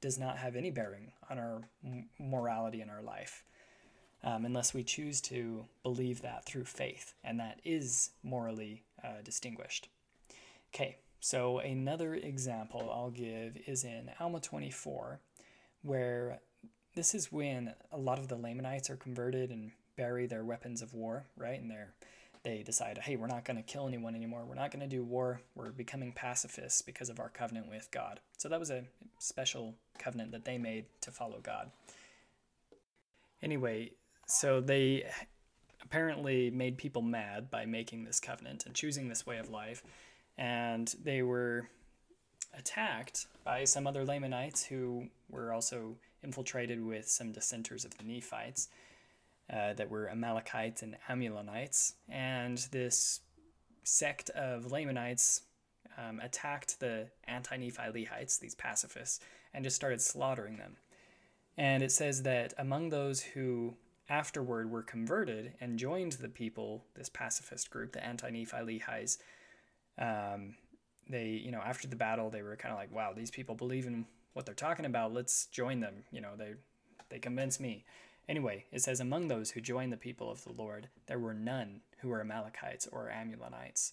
does 0.00 0.18
not 0.18 0.36
have 0.38 0.56
any 0.56 0.70
bearing 0.70 1.12
on 1.30 1.38
our 1.38 1.62
morality 2.18 2.80
in 2.80 2.90
our 2.90 3.02
life 3.02 3.44
um, 4.24 4.44
unless 4.44 4.72
we 4.72 4.82
choose 4.82 5.20
to 5.20 5.66
believe 5.82 6.22
that 6.22 6.44
through 6.44 6.64
faith, 6.64 7.14
and 7.22 7.38
that 7.38 7.60
is 7.64 8.10
morally 8.22 8.82
uh, 9.04 9.20
distinguished. 9.22 9.88
Okay, 10.74 10.96
so 11.20 11.58
another 11.58 12.14
example 12.14 12.90
I'll 12.92 13.10
give 13.10 13.58
is 13.66 13.84
in 13.84 14.10
Alma 14.18 14.40
24, 14.40 15.20
where 15.82 16.40
this 16.94 17.14
is 17.14 17.30
when 17.30 17.74
a 17.92 17.98
lot 17.98 18.18
of 18.18 18.28
the 18.28 18.36
Lamanites 18.36 18.88
are 18.88 18.96
converted 18.96 19.50
and 19.50 19.72
bury 19.96 20.26
their 20.26 20.44
weapons 20.44 20.80
of 20.80 20.94
war, 20.94 21.26
right? 21.36 21.60
And 21.60 21.70
they're 21.70 21.92
they 22.44 22.62
decide, 22.62 22.98
hey, 22.98 23.16
we're 23.16 23.26
not 23.26 23.44
going 23.44 23.56
to 23.56 23.62
kill 23.62 23.88
anyone 23.88 24.14
anymore. 24.14 24.44
We're 24.46 24.54
not 24.54 24.70
going 24.70 24.88
to 24.88 24.96
do 24.96 25.02
war. 25.02 25.40
We're 25.54 25.72
becoming 25.72 26.12
pacifists 26.12 26.82
because 26.82 27.08
of 27.08 27.18
our 27.18 27.30
covenant 27.30 27.70
with 27.70 27.90
God. 27.90 28.20
So 28.36 28.48
that 28.50 28.60
was 28.60 28.70
a 28.70 28.84
special 29.18 29.74
covenant 29.98 30.30
that 30.32 30.44
they 30.44 30.58
made 30.58 30.84
to 31.00 31.10
follow 31.10 31.40
God. 31.42 31.70
Anyway, 33.42 33.92
so 34.26 34.60
they 34.60 35.04
apparently 35.82 36.50
made 36.50 36.76
people 36.76 37.02
mad 37.02 37.50
by 37.50 37.64
making 37.64 38.04
this 38.04 38.20
covenant 38.20 38.66
and 38.66 38.74
choosing 38.74 39.08
this 39.08 39.26
way 39.26 39.38
of 39.38 39.48
life. 39.48 39.82
And 40.36 40.94
they 41.02 41.22
were 41.22 41.68
attacked 42.56 43.26
by 43.42 43.64
some 43.64 43.86
other 43.86 44.04
Lamanites 44.04 44.64
who 44.64 45.08
were 45.30 45.52
also 45.52 45.96
infiltrated 46.22 46.84
with 46.84 47.08
some 47.08 47.32
dissenters 47.32 47.84
of 47.84 47.96
the 47.96 48.04
Nephites 48.04 48.68
uh, 49.52 49.74
that 49.74 49.90
were 49.90 50.08
Amalekites 50.08 50.82
and 50.82 50.96
Amulonites. 51.08 51.94
And 52.08 52.58
this 52.70 53.20
sect 53.82 54.30
of 54.30 54.72
Lamanites 54.72 55.42
um, 55.98 56.20
attacked 56.20 56.80
the 56.80 57.08
anti 57.24 57.56
Nephi 57.56 57.82
Lehites, 57.82 58.38
these 58.38 58.54
pacifists, 58.54 59.20
and 59.52 59.64
just 59.64 59.76
started 59.76 60.00
slaughtering 60.00 60.56
them. 60.56 60.76
And 61.56 61.82
it 61.82 61.92
says 61.92 62.22
that 62.22 62.54
among 62.58 62.88
those 62.88 63.20
who 63.20 63.76
afterward 64.08 64.70
were 64.70 64.82
converted 64.82 65.54
and 65.60 65.78
joined 65.78 66.12
the 66.12 66.28
people, 66.28 66.84
this 66.94 67.08
pacifist 67.08 67.70
group, 67.70 67.92
the 67.92 68.04
anti 68.04 68.30
Nephi 68.30 68.56
Lehites, 68.56 69.18
um, 69.98 70.56
they, 71.08 71.28
you 71.44 71.52
know, 71.52 71.60
after 71.60 71.86
the 71.86 71.96
battle, 71.96 72.30
they 72.30 72.42
were 72.42 72.56
kind 72.56 72.72
of 72.72 72.78
like, 72.78 72.92
wow, 72.92 73.12
these 73.14 73.30
people 73.30 73.54
believe 73.54 73.86
in 73.86 74.06
what 74.32 74.46
they're 74.46 74.54
talking 74.54 74.86
about. 74.86 75.12
Let's 75.12 75.46
join 75.46 75.80
them. 75.80 76.04
You 76.10 76.20
know, 76.20 76.30
they, 76.36 76.54
they 77.10 77.18
convince 77.18 77.60
me. 77.60 77.84
Anyway, 78.28 78.64
it 78.72 78.82
says, 78.82 79.00
Among 79.00 79.28
those 79.28 79.50
who 79.50 79.60
joined 79.60 79.92
the 79.92 79.98
people 79.98 80.30
of 80.30 80.44
the 80.44 80.52
Lord, 80.52 80.88
there 81.06 81.18
were 81.18 81.34
none 81.34 81.80
who 81.98 82.08
were 82.08 82.20
Amalekites 82.20 82.88
or 82.90 83.10
Amulonites. 83.10 83.92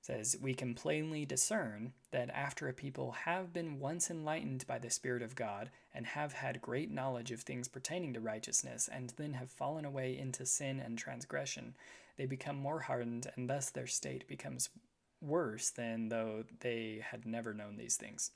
It 0.00 0.06
says, 0.06 0.36
We 0.40 0.54
can 0.54 0.74
plainly 0.74 1.24
discern 1.24 1.92
that 2.12 2.30
after 2.30 2.68
a 2.68 2.72
people 2.72 3.12
have 3.12 3.52
been 3.52 3.80
once 3.80 4.10
enlightened 4.10 4.66
by 4.66 4.78
the 4.78 4.90
Spirit 4.90 5.22
of 5.22 5.34
God, 5.34 5.70
and 5.92 6.06
have 6.06 6.34
had 6.34 6.62
great 6.62 6.90
knowledge 6.90 7.32
of 7.32 7.40
things 7.40 7.66
pertaining 7.66 8.14
to 8.14 8.20
righteousness, 8.20 8.88
and 8.92 9.12
then 9.16 9.34
have 9.34 9.50
fallen 9.50 9.84
away 9.84 10.16
into 10.16 10.46
sin 10.46 10.78
and 10.78 10.96
transgression, 10.96 11.74
they 12.18 12.26
become 12.26 12.56
more 12.56 12.80
hardened, 12.80 13.30
and 13.36 13.48
thus 13.48 13.70
their 13.70 13.86
state 13.86 14.28
becomes 14.28 14.68
worse 15.20 15.70
than 15.70 16.08
though 16.08 16.44
they 16.60 17.00
had 17.10 17.24
never 17.24 17.54
known 17.54 17.76
these 17.76 17.96
things. 17.96 18.32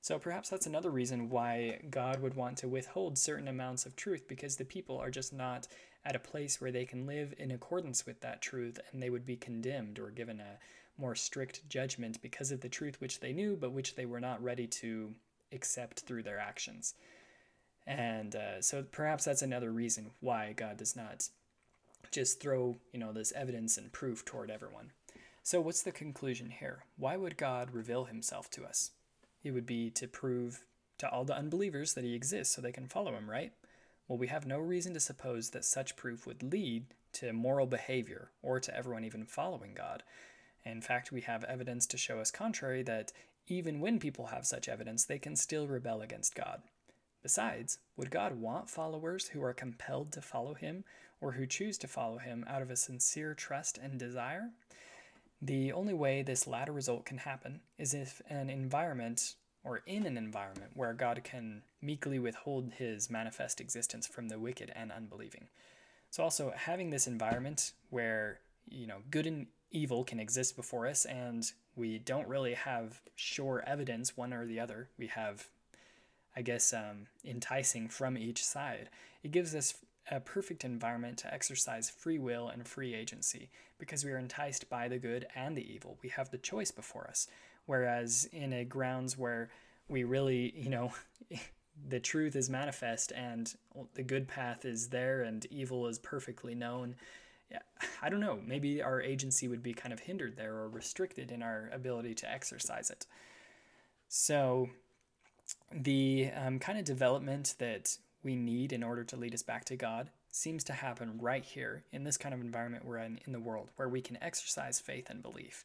So 0.00 0.18
perhaps 0.18 0.48
that's 0.48 0.66
another 0.66 0.90
reason 0.90 1.28
why 1.28 1.80
God 1.90 2.22
would 2.22 2.34
want 2.34 2.56
to 2.58 2.68
withhold 2.68 3.18
certain 3.18 3.48
amounts 3.48 3.84
of 3.84 3.96
truth 3.96 4.28
because 4.28 4.56
the 4.56 4.64
people 4.64 4.98
are 4.98 5.10
just 5.10 5.32
not 5.32 5.66
at 6.04 6.16
a 6.16 6.20
place 6.20 6.60
where 6.60 6.70
they 6.70 6.84
can 6.84 7.06
live 7.06 7.34
in 7.38 7.50
accordance 7.50 8.06
with 8.06 8.20
that 8.20 8.40
truth 8.40 8.78
and 8.92 9.02
they 9.02 9.10
would 9.10 9.26
be 9.26 9.36
condemned 9.36 9.98
or 9.98 10.10
given 10.10 10.40
a 10.40 10.58
more 11.00 11.14
strict 11.14 11.68
judgment 11.68 12.22
because 12.22 12.50
of 12.52 12.60
the 12.60 12.68
truth 12.68 13.00
which 13.00 13.20
they 13.20 13.32
knew 13.32 13.56
but 13.56 13.72
which 13.72 13.96
they 13.96 14.06
were 14.06 14.20
not 14.20 14.42
ready 14.42 14.66
to 14.66 15.12
accept 15.52 16.00
through 16.00 16.22
their 16.22 16.38
actions. 16.38 16.94
And 17.86 18.36
uh, 18.36 18.60
so 18.60 18.84
perhaps 18.90 19.24
that's 19.24 19.42
another 19.42 19.72
reason 19.72 20.10
why 20.20 20.52
God 20.52 20.76
does 20.76 20.94
not 20.94 21.28
just 22.10 22.40
throw, 22.40 22.76
you 22.92 23.00
know, 23.00 23.12
this 23.12 23.32
evidence 23.32 23.76
and 23.78 23.92
proof 23.92 24.24
toward 24.24 24.50
everyone. 24.50 24.92
So 25.42 25.60
what's 25.60 25.82
the 25.82 25.92
conclusion 25.92 26.50
here? 26.50 26.84
Why 26.96 27.16
would 27.16 27.38
God 27.38 27.70
reveal 27.72 28.04
himself 28.04 28.50
to 28.50 28.64
us? 28.64 28.90
It 29.42 29.52
would 29.52 29.66
be 29.66 29.90
to 29.90 30.08
prove 30.08 30.64
to 30.98 31.08
all 31.08 31.24
the 31.24 31.36
unbelievers 31.36 31.94
that 31.94 32.04
he 32.04 32.14
exists 32.14 32.54
so 32.54 32.60
they 32.60 32.72
can 32.72 32.86
follow 32.86 33.14
him, 33.14 33.30
right? 33.30 33.52
Well, 34.08 34.18
we 34.18 34.28
have 34.28 34.46
no 34.46 34.58
reason 34.58 34.94
to 34.94 35.00
suppose 35.00 35.50
that 35.50 35.64
such 35.64 35.96
proof 35.96 36.26
would 36.26 36.42
lead 36.42 36.86
to 37.14 37.32
moral 37.32 37.66
behavior 37.66 38.30
or 38.42 38.58
to 38.60 38.76
everyone 38.76 39.04
even 39.04 39.24
following 39.24 39.74
God. 39.74 40.02
In 40.64 40.80
fact, 40.80 41.12
we 41.12 41.20
have 41.22 41.44
evidence 41.44 41.86
to 41.86 41.96
show 41.96 42.18
us 42.18 42.30
contrary 42.30 42.82
that 42.82 43.12
even 43.46 43.80
when 43.80 43.98
people 43.98 44.26
have 44.26 44.46
such 44.46 44.68
evidence, 44.68 45.04
they 45.04 45.18
can 45.18 45.36
still 45.36 45.66
rebel 45.66 46.02
against 46.02 46.34
God. 46.34 46.62
Besides, 47.22 47.78
would 47.96 48.10
God 48.10 48.40
want 48.40 48.70
followers 48.70 49.28
who 49.28 49.42
are 49.42 49.54
compelled 49.54 50.12
to 50.12 50.22
follow 50.22 50.54
him 50.54 50.84
or 51.20 51.32
who 51.32 51.46
choose 51.46 51.78
to 51.78 51.88
follow 51.88 52.18
him 52.18 52.44
out 52.48 52.62
of 52.62 52.70
a 52.70 52.76
sincere 52.76 53.34
trust 53.34 53.78
and 53.78 53.98
desire? 53.98 54.50
The 55.40 55.72
only 55.72 55.94
way 55.94 56.22
this 56.22 56.46
latter 56.46 56.72
result 56.72 57.04
can 57.04 57.18
happen 57.18 57.60
is 57.78 57.94
if 57.94 58.20
an 58.28 58.50
environment 58.50 59.34
or 59.64 59.82
in 59.86 60.06
an 60.06 60.16
environment 60.16 60.72
where 60.74 60.92
God 60.92 61.22
can 61.24 61.62
meekly 61.80 62.18
withhold 62.18 62.72
his 62.76 63.10
manifest 63.10 63.60
existence 63.60 64.06
from 64.06 64.28
the 64.28 64.38
wicked 64.38 64.72
and 64.74 64.90
unbelieving. 64.90 65.48
So 66.10 66.22
also 66.22 66.52
having 66.56 66.90
this 66.90 67.06
environment 67.06 67.72
where, 67.90 68.40
you 68.68 68.86
know, 68.86 68.98
good 69.10 69.26
and 69.26 69.46
evil 69.70 70.04
can 70.04 70.18
exist 70.18 70.56
before 70.56 70.86
us 70.86 71.04
and 71.04 71.50
we 71.76 71.98
don't 71.98 72.26
really 72.26 72.54
have 72.54 73.00
sure 73.14 73.62
evidence 73.66 74.16
one 74.16 74.32
or 74.32 74.46
the 74.46 74.58
other. 74.58 74.88
We 74.98 75.08
have 75.08 75.48
I 76.36 76.42
guess 76.42 76.72
um, 76.72 77.08
enticing 77.24 77.88
from 77.88 78.16
each 78.16 78.44
side. 78.44 78.90
It 79.24 79.32
gives 79.32 79.56
us 79.56 79.74
a 80.08 80.20
perfect 80.20 80.64
environment 80.64 81.18
to 81.18 81.34
exercise 81.34 81.90
free 81.90 82.18
will 82.18 82.48
and 82.48 82.66
free 82.66 82.94
agency 82.94 83.50
because 83.78 84.04
we 84.04 84.10
are 84.12 84.18
enticed 84.18 84.68
by 84.68 84.88
the 84.88 84.98
good 84.98 85.26
and 85.34 85.56
the 85.56 85.72
evil. 85.72 85.98
We 86.02 86.08
have 86.10 86.30
the 86.30 86.38
choice 86.38 86.70
before 86.70 87.06
us. 87.08 87.28
Whereas 87.66 88.28
in 88.32 88.52
a 88.52 88.64
grounds 88.64 89.18
where 89.18 89.50
we 89.88 90.04
really, 90.04 90.54
you 90.56 90.70
know, 90.70 90.92
the 91.88 92.00
truth 92.00 92.34
is 92.34 92.50
manifest 92.50 93.12
and 93.12 93.54
the 93.94 94.02
good 94.02 94.26
path 94.26 94.64
is 94.64 94.88
there 94.88 95.22
and 95.22 95.46
evil 95.46 95.86
is 95.86 95.98
perfectly 95.98 96.54
known. 96.54 96.96
I 98.02 98.08
don't 98.08 98.20
know. 98.20 98.40
Maybe 98.44 98.82
our 98.82 99.00
agency 99.00 99.48
would 99.48 99.62
be 99.62 99.72
kind 99.72 99.92
of 99.92 100.00
hindered 100.00 100.36
there 100.36 100.54
or 100.54 100.68
restricted 100.68 101.30
in 101.30 101.42
our 101.42 101.70
ability 101.72 102.14
to 102.16 102.30
exercise 102.30 102.90
it. 102.90 103.06
So, 104.08 104.68
the 105.72 106.30
um, 106.34 106.58
kind 106.58 106.78
of 106.78 106.84
development 106.84 107.54
that 107.58 107.96
we 108.22 108.36
need 108.36 108.72
in 108.72 108.82
order 108.82 109.04
to 109.04 109.16
lead 109.16 109.34
us 109.34 109.42
back 109.42 109.64
to 109.66 109.76
God 109.76 110.10
seems 110.30 110.64
to 110.64 110.72
happen 110.72 111.18
right 111.20 111.44
here 111.44 111.84
in 111.92 112.04
this 112.04 112.16
kind 112.16 112.34
of 112.34 112.40
environment 112.40 112.84
we're 112.84 112.98
in 112.98 113.18
in 113.26 113.32
the 113.32 113.40
world 113.40 113.70
where 113.76 113.88
we 113.88 114.00
can 114.00 114.22
exercise 114.22 114.80
faith 114.80 115.08
and 115.10 115.22
belief. 115.22 115.64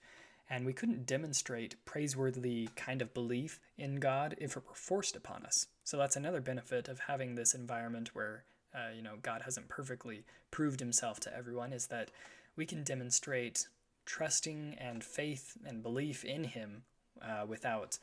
And 0.49 0.65
we 0.65 0.73
couldn't 0.73 1.06
demonstrate 1.06 1.84
praiseworthy 1.86 2.69
kind 2.76 3.02
of 3.02 3.13
belief 3.13 3.60
in 3.78 3.95
God 3.95 4.36
if 4.39 4.58
it 4.58 4.63
were 4.67 4.76
forced 4.76 5.15
upon 5.15 5.45
us. 5.45 5.67
So 5.84 5.97
that's 5.97 6.15
another 6.15 6.41
benefit 6.41 6.88
of 6.88 6.99
having 6.99 7.36
this 7.36 7.54
environment 7.54 8.12
where, 8.13 8.43
uh, 8.76 8.93
you 8.95 9.02
know, 9.02 9.15
God 9.21 9.43
hasn't 9.45 9.69
perfectly 9.69 10.26
proved 10.52 10.80
himself 10.80 11.19
to 11.21 11.36
everyone 11.36 11.73
is 11.73 11.88
that 11.88 12.12
we 12.56 12.65
can 12.65 12.84
demonstrate 12.84 13.67
trusting 14.06 14.76
and 14.80 15.04
faith 15.04 15.58
and 15.65 15.82
belief 15.82 16.23
in 16.26 16.43
him 16.43 16.84
uh, 17.21 17.45
without, 17.47 17.97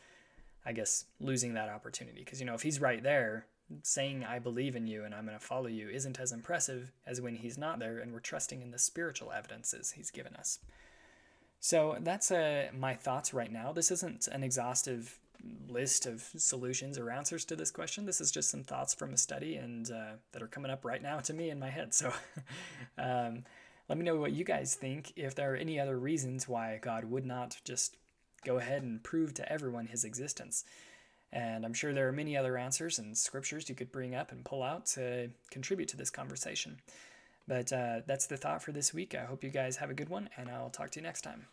I 0.64 0.72
guess, 0.72 1.04
losing 1.20 1.54
that 1.54 1.68
opportunity. 1.68 2.20
Because, 2.20 2.40
you 2.40 2.46
know, 2.46 2.54
if 2.54 2.62
he's 2.62 2.80
right 2.80 3.02
there, 3.02 3.46
saying 3.82 4.24
I 4.24 4.38
believe 4.38 4.76
in 4.76 4.86
you 4.86 5.04
and 5.04 5.14
I'm 5.14 5.26
going 5.26 5.38
to 5.38 5.44
follow 5.44 5.66
you 5.66 5.88
isn't 5.88 6.20
as 6.20 6.32
impressive 6.32 6.92
as 7.06 7.20
when 7.20 7.36
he's 7.36 7.58
not 7.58 7.78
there 7.78 7.98
and 7.98 8.12
we're 8.12 8.20
trusting 8.20 8.62
in 8.62 8.70
the 8.70 8.78
spiritual 8.78 9.32
evidences 9.32 9.92
he's 9.92 10.10
given 10.10 10.34
us. 10.36 10.58
So 11.60 11.96
that's 12.00 12.30
uh, 12.30 12.68
my 12.76 12.94
thoughts 12.94 13.34
right 13.34 13.52
now. 13.52 13.72
This 13.72 13.90
isn't 13.90 14.28
an 14.28 14.42
exhaustive 14.42 15.18
list 15.68 16.06
of 16.06 16.22
solutions 16.36 16.98
or 16.98 17.10
answers 17.10 17.44
to 17.46 17.56
this 17.56 17.70
question. 17.70 18.06
This 18.06 18.20
is 18.20 18.30
just 18.30 18.50
some 18.50 18.64
thoughts 18.64 18.94
from 18.94 19.12
a 19.12 19.16
study 19.16 19.56
and 19.56 19.90
uh, 19.90 20.12
that 20.32 20.42
are 20.42 20.48
coming 20.48 20.70
up 20.70 20.84
right 20.84 21.02
now 21.02 21.20
to 21.20 21.32
me 21.32 21.50
in 21.50 21.58
my 21.58 21.70
head. 21.70 21.94
So 21.94 22.12
um, 22.98 23.44
let 23.88 23.98
me 23.98 24.04
know 24.04 24.16
what 24.16 24.32
you 24.32 24.44
guys 24.44 24.74
think. 24.74 25.12
If 25.16 25.34
there 25.34 25.52
are 25.52 25.56
any 25.56 25.78
other 25.78 25.98
reasons 25.98 26.48
why 26.48 26.78
God 26.80 27.04
would 27.04 27.26
not 27.26 27.58
just 27.64 27.96
go 28.44 28.58
ahead 28.58 28.82
and 28.82 29.02
prove 29.02 29.34
to 29.34 29.52
everyone 29.52 29.86
his 29.86 30.04
existence. 30.04 30.64
And 31.32 31.64
I'm 31.64 31.74
sure 31.74 31.92
there 31.92 32.08
are 32.08 32.12
many 32.12 32.36
other 32.36 32.56
answers 32.56 32.98
and 32.98 33.16
scriptures 33.16 33.68
you 33.68 33.74
could 33.74 33.92
bring 33.92 34.14
up 34.14 34.32
and 34.32 34.44
pull 34.44 34.62
out 34.62 34.86
to 34.86 35.30
contribute 35.50 35.88
to 35.90 35.96
this 35.96 36.10
conversation. 36.10 36.80
But 37.46 37.72
uh, 37.72 38.00
that's 38.06 38.26
the 38.26 38.36
thought 38.36 38.62
for 38.62 38.72
this 38.72 38.92
week. 38.92 39.14
I 39.14 39.24
hope 39.24 39.44
you 39.44 39.50
guys 39.50 39.76
have 39.76 39.90
a 39.90 39.94
good 39.94 40.08
one, 40.08 40.28
and 40.36 40.48
I'll 40.48 40.70
talk 40.70 40.90
to 40.90 41.00
you 41.00 41.04
next 41.04 41.22
time. 41.22 41.46